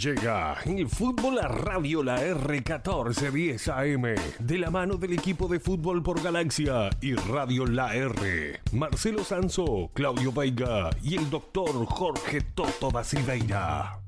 [0.00, 6.02] Llega el fútbol a Radio La R1410 AM, de la mano del equipo de fútbol
[6.02, 8.60] por Galaxia y Radio La R.
[8.72, 14.00] Marcelo Sanso, Claudio Veiga y el doctor Jorge Toto da Silveira.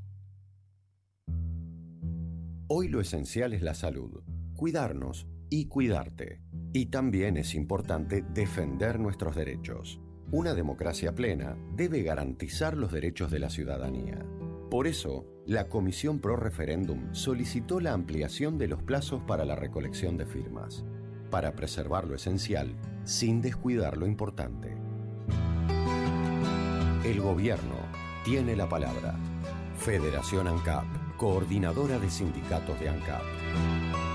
[2.69, 4.23] Hoy lo esencial es la salud,
[4.55, 6.41] cuidarnos y cuidarte.
[6.73, 10.01] Y también es importante defender nuestros derechos.
[10.31, 14.25] Una democracia plena debe garantizar los derechos de la ciudadanía.
[14.73, 20.17] Por eso, la Comisión Pro Referéndum solicitó la ampliación de los plazos para la recolección
[20.17, 20.83] de firmas,
[21.31, 24.75] para preservar lo esencial sin descuidar lo importante.
[27.05, 27.75] El gobierno
[28.25, 29.15] tiene la palabra.
[29.77, 30.87] Federación ANCAP,
[31.19, 34.12] coordinadora de sindicatos de ANCAP.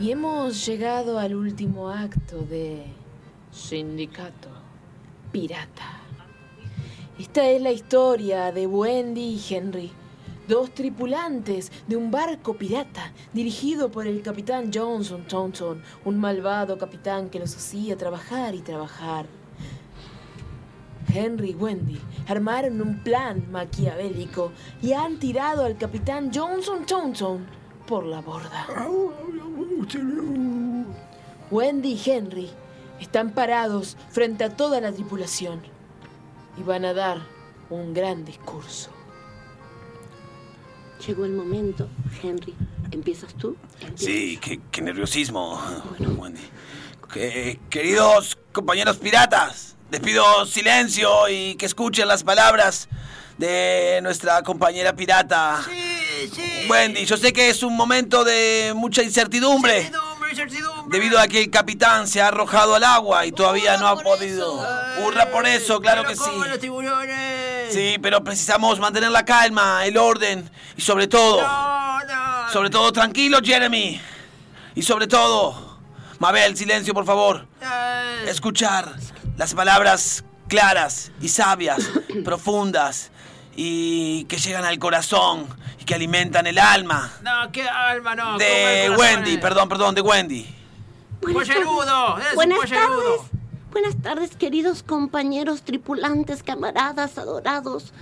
[0.00, 2.86] Y hemos llegado al último acto de
[3.52, 4.59] Sindicato
[5.32, 6.00] Pirata.
[7.18, 9.92] Esta es la historia de Wendy y Henry,
[10.48, 17.30] dos tripulantes de un barco pirata dirigido por el capitán Johnson Thompson, un malvado capitán
[17.30, 19.26] que los hacía trabajar y trabajar.
[21.14, 24.52] Henry y Wendy armaron un plan maquiavélico
[24.82, 27.46] y han tirado al capitán Johnson Thompson
[27.86, 28.66] por la borda.
[31.50, 32.50] Wendy y Henry
[33.00, 35.62] están parados frente a toda la tripulación
[36.58, 37.18] y van a dar
[37.70, 38.90] un gran discurso.
[41.06, 41.88] Llegó el momento,
[42.22, 42.54] Henry.
[42.90, 43.56] ¿Empiezas tú?
[43.80, 44.00] Empiezas.
[44.04, 45.60] Sí, qué, qué nerviosismo,
[45.98, 46.40] Wendy.
[47.12, 52.88] Que- queridos compañeros piratas, les pido silencio y que escuchen las palabras
[53.38, 55.64] de nuestra compañera pirata.
[56.68, 59.90] Wendy, yo sé que es un momento de mucha incertidumbre.
[60.88, 64.54] Debido a que el capitán se ha arrojado al agua y todavía no ha podido.
[65.04, 66.30] Hurra por eso, claro que sí.
[67.70, 71.40] Sí, pero precisamos mantener la calma, el orden y sobre todo,
[72.52, 74.00] sobre todo tranquilo, Jeremy.
[74.74, 75.78] Y sobre todo,
[76.18, 77.46] Mabel, silencio, por favor.
[78.26, 78.94] Escuchar
[79.36, 81.88] las palabras claras y sabias,
[82.24, 83.10] profundas
[83.62, 85.46] y que llegan al corazón
[85.78, 87.12] y que alimentan el alma.
[87.22, 88.38] No, qué alma, no.
[88.38, 90.46] De Wendy, perdón, perdón, de Wendy.
[91.20, 91.84] Buenas Pollerudo,
[92.14, 92.34] tardes.
[92.34, 93.16] Buenas pollerudo.
[93.16, 93.30] tardes.
[93.70, 97.92] Buenas tardes, queridos compañeros, tripulantes, camaradas, adorados.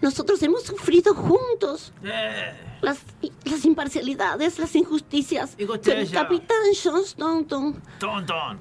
[0.00, 3.00] Nosotros hemos sufrido juntos Eh, las,
[3.44, 5.56] las imparcialidades, las injusticias.
[5.58, 7.82] Pero el capitán Johnston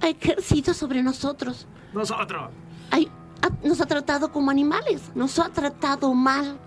[0.01, 1.65] ha ejercido sobre nosotros.
[1.93, 2.51] Nosotros.
[3.63, 6.59] Nos ha tratado como animales, nos ha tratado mal.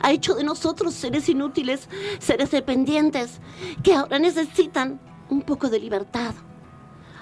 [0.00, 1.88] Ha hecho de nosotros seres inútiles,
[2.20, 3.40] seres dependientes,
[3.82, 6.34] que ahora necesitan un poco de libertad.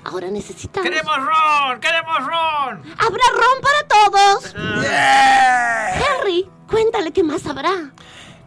[0.05, 0.89] Ahora necesitamos...
[0.89, 1.81] ¡Queremos ron!
[1.81, 2.83] ¡Queremos ron!
[2.99, 4.55] ¡Habrá ron para todos!
[4.83, 5.99] ¡Yeah!
[5.99, 7.93] Henry, cuéntale qué más habrá.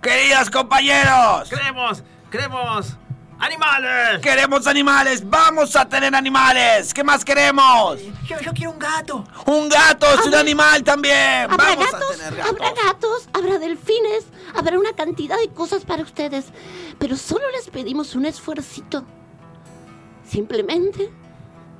[0.01, 2.03] Queridos compañeros, ¡Queremos!
[2.31, 2.95] ¡Queremos!
[3.39, 4.19] ¡Animales!
[4.21, 6.93] queremos animales, vamos a tener animales.
[6.93, 7.97] ¿Qué más queremos?
[8.27, 9.23] Yo, yo quiero un gato.
[9.45, 11.49] Un gato es un animal también.
[11.49, 12.51] Habrá Vamos a gatos, tener gatos.
[12.51, 16.47] habrá gatos, habrá delfines, habrá una cantidad de cosas para ustedes.
[16.99, 19.05] Pero solo les pedimos un esfuercito.
[20.27, 21.09] Simplemente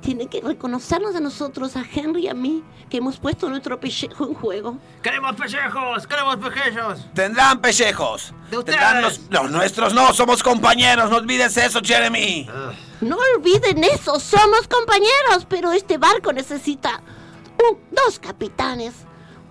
[0.00, 4.26] tienen que reconocernos a nosotros, a Henry y a mí, que hemos puesto nuestro pellejo
[4.26, 4.78] en juego.
[5.02, 6.06] ¡Queremos pellejos!
[6.06, 7.06] ¡Queremos pellejos!
[7.14, 8.32] Tendrán pellejos.
[8.50, 8.78] De ustedes.
[8.78, 11.10] Tendrán los, los nuestros no, somos compañeros.
[11.10, 12.48] No olvides eso, Jeremy.
[13.00, 17.00] No olviden eso, somos compañeros, pero este barco necesita
[17.58, 18.94] un- dos capitanes,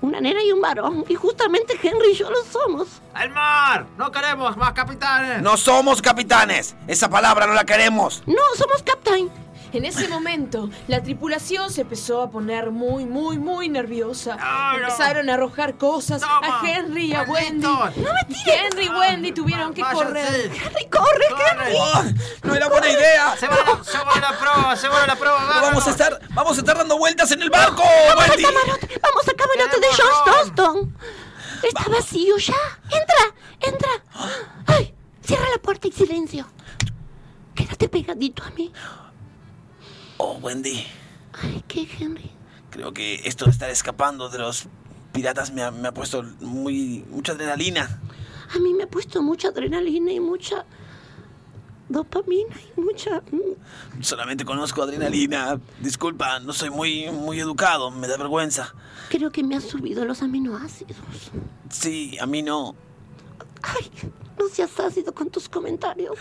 [0.02, 2.88] una nena y un varón, y justamente Henry y yo lo somos.
[3.14, 3.86] ¡Al mar!
[3.98, 5.42] ¡No queremos más capitanes!
[5.42, 6.76] No somos capitanes.
[6.88, 8.22] Esa palabra no la queremos.
[8.26, 9.09] No, somos captain.
[9.72, 14.36] En ese momento, la tripulación se empezó a poner muy, muy, muy nerviosa.
[14.36, 14.78] No.
[14.80, 17.68] Empezaron a arrojar cosas Toma, a Henry y a Wendy.
[17.68, 17.94] No me
[18.28, 18.44] tires.
[18.48, 20.06] Henry y Wendy tuvieron que Váyanse.
[20.06, 20.46] correr.
[20.46, 21.76] Henry, corre, Henry.
[21.78, 22.04] Oh,
[22.48, 23.38] no era buena idea.
[23.38, 24.76] ¡Se va, se va la prueba!
[24.76, 25.40] ¡Se va la prueba!
[25.56, 28.44] No vamos a estar, vamos a estar dando vueltas en el barco, Vamos al Wendy.
[28.44, 30.36] camarote, vamos al camarote de John.
[30.46, 30.98] Stoston.
[31.64, 32.56] Está vacío ya.
[32.86, 33.90] Entra, entra.
[34.66, 34.94] Ay,
[35.24, 36.48] cierra la puerta y silencio.
[37.54, 38.72] Quédate pegadito a mí.
[40.22, 40.86] Oh, Wendy.
[41.42, 42.30] Ay, ¿qué, Henry?
[42.70, 44.68] Creo que esto de estar escapando de los
[45.14, 48.02] piratas me ha, me ha puesto muy mucha adrenalina.
[48.54, 50.66] A mí me ha puesto mucha adrenalina y mucha
[51.88, 53.22] dopamina y mucha...
[53.32, 55.60] mm, Solamente conozco adrenalina.
[55.80, 58.74] Disculpa, no soy muy muy educado, me da vergüenza.
[59.10, 60.98] Creo que me ha subido los aminoácidos.
[61.70, 62.76] Sí, a mí no,
[63.62, 63.90] Ay,
[64.38, 66.18] no seas ácido con tus comentarios.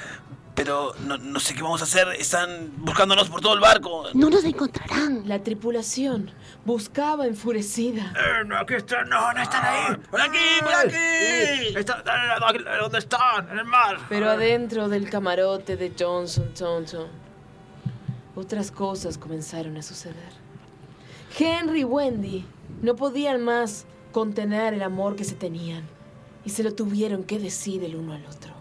[0.58, 2.08] Pero no, no sé qué vamos a hacer.
[2.18, 4.06] Están buscándonos por todo el barco.
[4.12, 5.22] No nos encontrarán.
[5.28, 6.32] La tripulación
[6.64, 8.12] buscaba enfurecida.
[8.16, 9.96] Eh, no, aquí están, no, no están ahí.
[10.10, 11.76] ¡Por aquí, por aquí!
[11.76, 13.48] Están, eh, ¿Dónde están?
[13.52, 13.98] En el mar.
[14.08, 17.06] Pero adentro del camarote de Johnson Tonton,
[18.34, 20.32] otras cosas comenzaron a suceder.
[21.38, 22.44] Henry y Wendy
[22.82, 25.84] no podían más contener el amor que se tenían
[26.44, 28.57] y se lo tuvieron que decir el uno al otro.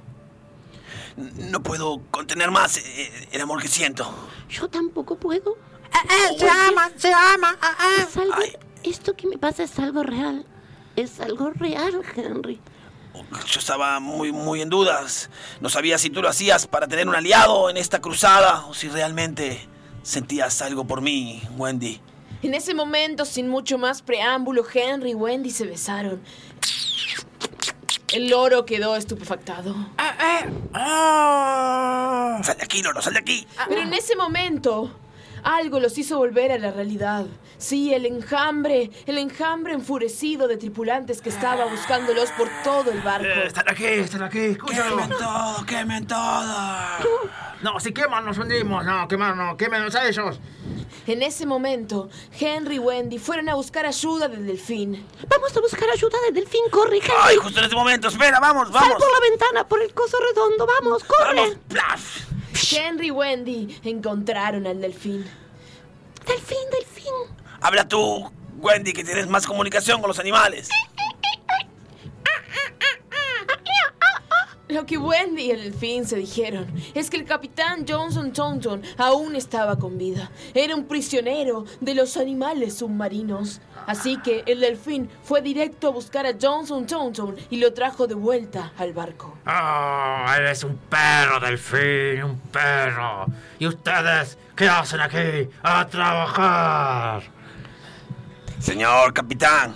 [1.18, 4.08] No puedo contener más eh, el amor que siento.
[4.50, 5.58] Yo tampoco puedo.
[6.38, 7.58] se aman, se aman.
[8.00, 8.36] Es algo,
[8.84, 10.46] esto que me pasa es algo real.
[10.96, 12.60] Es algo real, Henry.
[13.48, 15.30] Yo estaba muy, muy en dudas.
[15.60, 18.88] No sabía si tú lo hacías para tener un aliado en esta cruzada o si
[18.90, 19.68] realmente
[20.04, 22.00] sentías algo por mí, Wendy.
[22.44, 26.22] En ese momento, sin mucho más preámbulo, Henry y Wendy se besaron.
[28.14, 29.76] El loro quedó estupefactado.
[32.44, 33.46] Sal de aquí, Loro, sal de aquí.
[33.68, 34.96] Pero en ese momento,
[35.48, 37.26] algo los hizo volver a la realidad.
[37.58, 43.26] Sí, el enjambre, el enjambre enfurecido de tripulantes que estaba buscándolos por todo el barco.
[43.26, 44.98] Eh, están aquí, están aquí, escúchalo.
[44.98, 46.56] Quemen todo, quemen todo.
[47.62, 48.86] No, si queman nos hundimos.
[48.86, 50.40] No, queman, no, quémenos a ellos.
[51.08, 55.06] En ese momento, Henry y Wendy fueron a buscar ayuda del delfín.
[55.30, 56.70] Vamos a buscar ayuda del delfín.
[56.70, 57.12] Corre, Henry.
[57.22, 58.10] Ay, justo en este momento.
[58.10, 58.98] Espera, vamos, Sal vamos.
[58.98, 60.68] por la ventana, por el coso redondo.
[60.68, 61.36] Vamos, corre.
[61.36, 62.37] Vamos, plaf.
[62.72, 65.26] Henry y Wendy encontraron al delfín.
[66.26, 67.14] Delfín, delfín.
[67.62, 70.70] Habla tú, Wendy, que tienes más comunicación con los animales.
[74.70, 79.38] Lo que Wendy y el delfín se dijeron es que el capitán Johnson Taunton aún
[79.38, 80.30] estaba con vida.
[80.54, 83.62] Era un prisionero de los animales submarinos.
[83.86, 88.16] Así que el delfín fue directo a buscar a Johnson Taunton y lo trajo de
[88.16, 89.38] vuelta al barco.
[89.48, 93.26] Oh, eres un perro, delfín, un perro.
[93.60, 95.50] ¿Y ustedes qué hacen aquí?
[95.64, 97.24] A trabajar.
[98.60, 99.76] Señor capitán,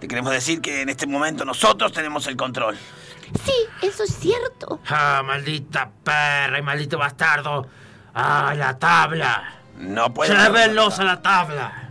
[0.00, 2.78] le queremos decir que en este momento nosotros tenemos el control.
[3.42, 4.80] Sí, eso es cierto.
[4.88, 7.66] Ah, maldita perra y maldito bastardo.
[8.14, 9.60] ¡A la tabla!
[9.78, 10.34] No puede.
[10.34, 11.90] ¡Llévenlos a la tabla!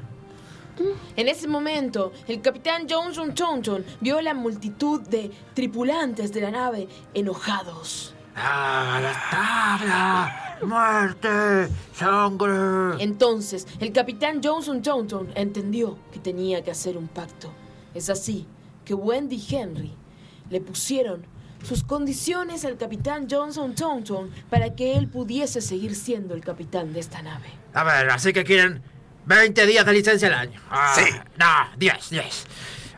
[1.16, 6.52] En ese momento, el capitán Johnson Taunton vio a la multitud de tripulantes de la
[6.52, 8.16] nave enojados.
[8.36, 10.58] ¡A la tabla!
[10.64, 11.70] ¡Muerte!
[11.94, 13.04] ¡Sangre!
[13.04, 17.52] Entonces, el capitán Johnson Taunton entendió que tenía que hacer un pacto.
[17.94, 18.48] Es así
[18.86, 19.94] que Wendy y Henry
[20.50, 21.26] le pusieron
[21.64, 27.00] sus condiciones al capitán Johnson Taunton para que él pudiese seguir siendo el capitán de
[27.00, 27.48] esta nave.
[27.74, 28.82] A ver, así que quieren
[29.26, 30.60] 20 días de licencia al año.
[30.70, 31.10] Ah, Sí.
[31.38, 32.46] No, 10, 10.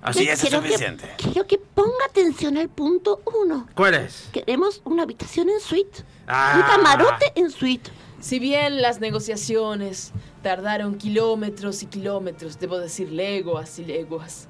[0.01, 1.09] Así es Quiero que- suficiente.
[1.17, 3.67] quiero que ponga atención al punto uno.
[3.73, 4.29] ¿Cuál es?
[4.31, 6.03] Queremos una habitación en suite.
[6.27, 6.53] Ah.
[6.57, 7.89] Un camarote en suite.
[8.19, 10.11] Si bien las negociaciones
[10.41, 14.47] tardaron kilómetros y kilómetros, debo decir leguas y leguas,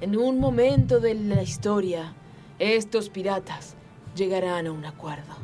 [0.00, 2.12] en un momento de la historia,
[2.58, 3.74] estos piratas
[4.14, 5.36] llegarán a un acuerdo.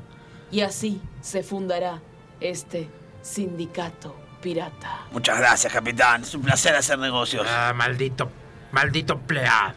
[0.50, 2.00] Y así se fundará
[2.40, 2.88] este
[3.22, 5.06] sindicato pirata.
[5.10, 6.22] Muchas gracias, capitán.
[6.22, 7.46] Es un placer hacer negocios.
[7.48, 8.30] Ah, maldito,
[8.72, 9.74] maldito empleado.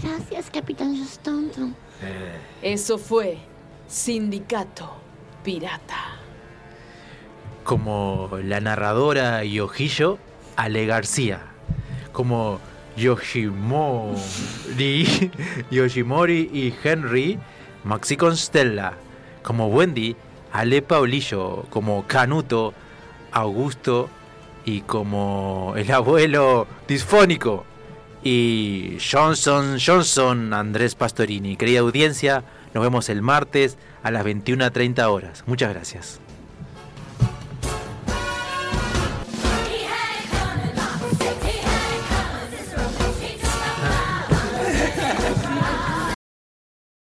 [0.00, 1.76] Gracias, Capitán Stanton.
[2.62, 3.38] Eso fue
[3.86, 4.90] Sindicato
[5.44, 6.16] Pirata.
[7.64, 10.18] Como la narradora y ojillo,
[10.56, 11.40] Ale García.
[12.12, 12.58] Como
[12.96, 14.16] Yoshimori,
[15.70, 17.38] Yoshimori y Henry,
[17.84, 18.94] Maxi Constella.
[19.42, 20.16] Como Wendy,
[20.52, 21.66] Ale Paulillo.
[21.70, 22.74] Como Canuto,
[23.32, 24.08] Augusto.
[24.64, 27.64] Y como el abuelo disfónico.
[28.22, 31.56] Y Johnson, Johnson, Andrés Pastorini.
[31.56, 35.42] Querida audiencia, nos vemos el martes a las 21.30 horas.
[35.46, 36.20] Muchas gracias.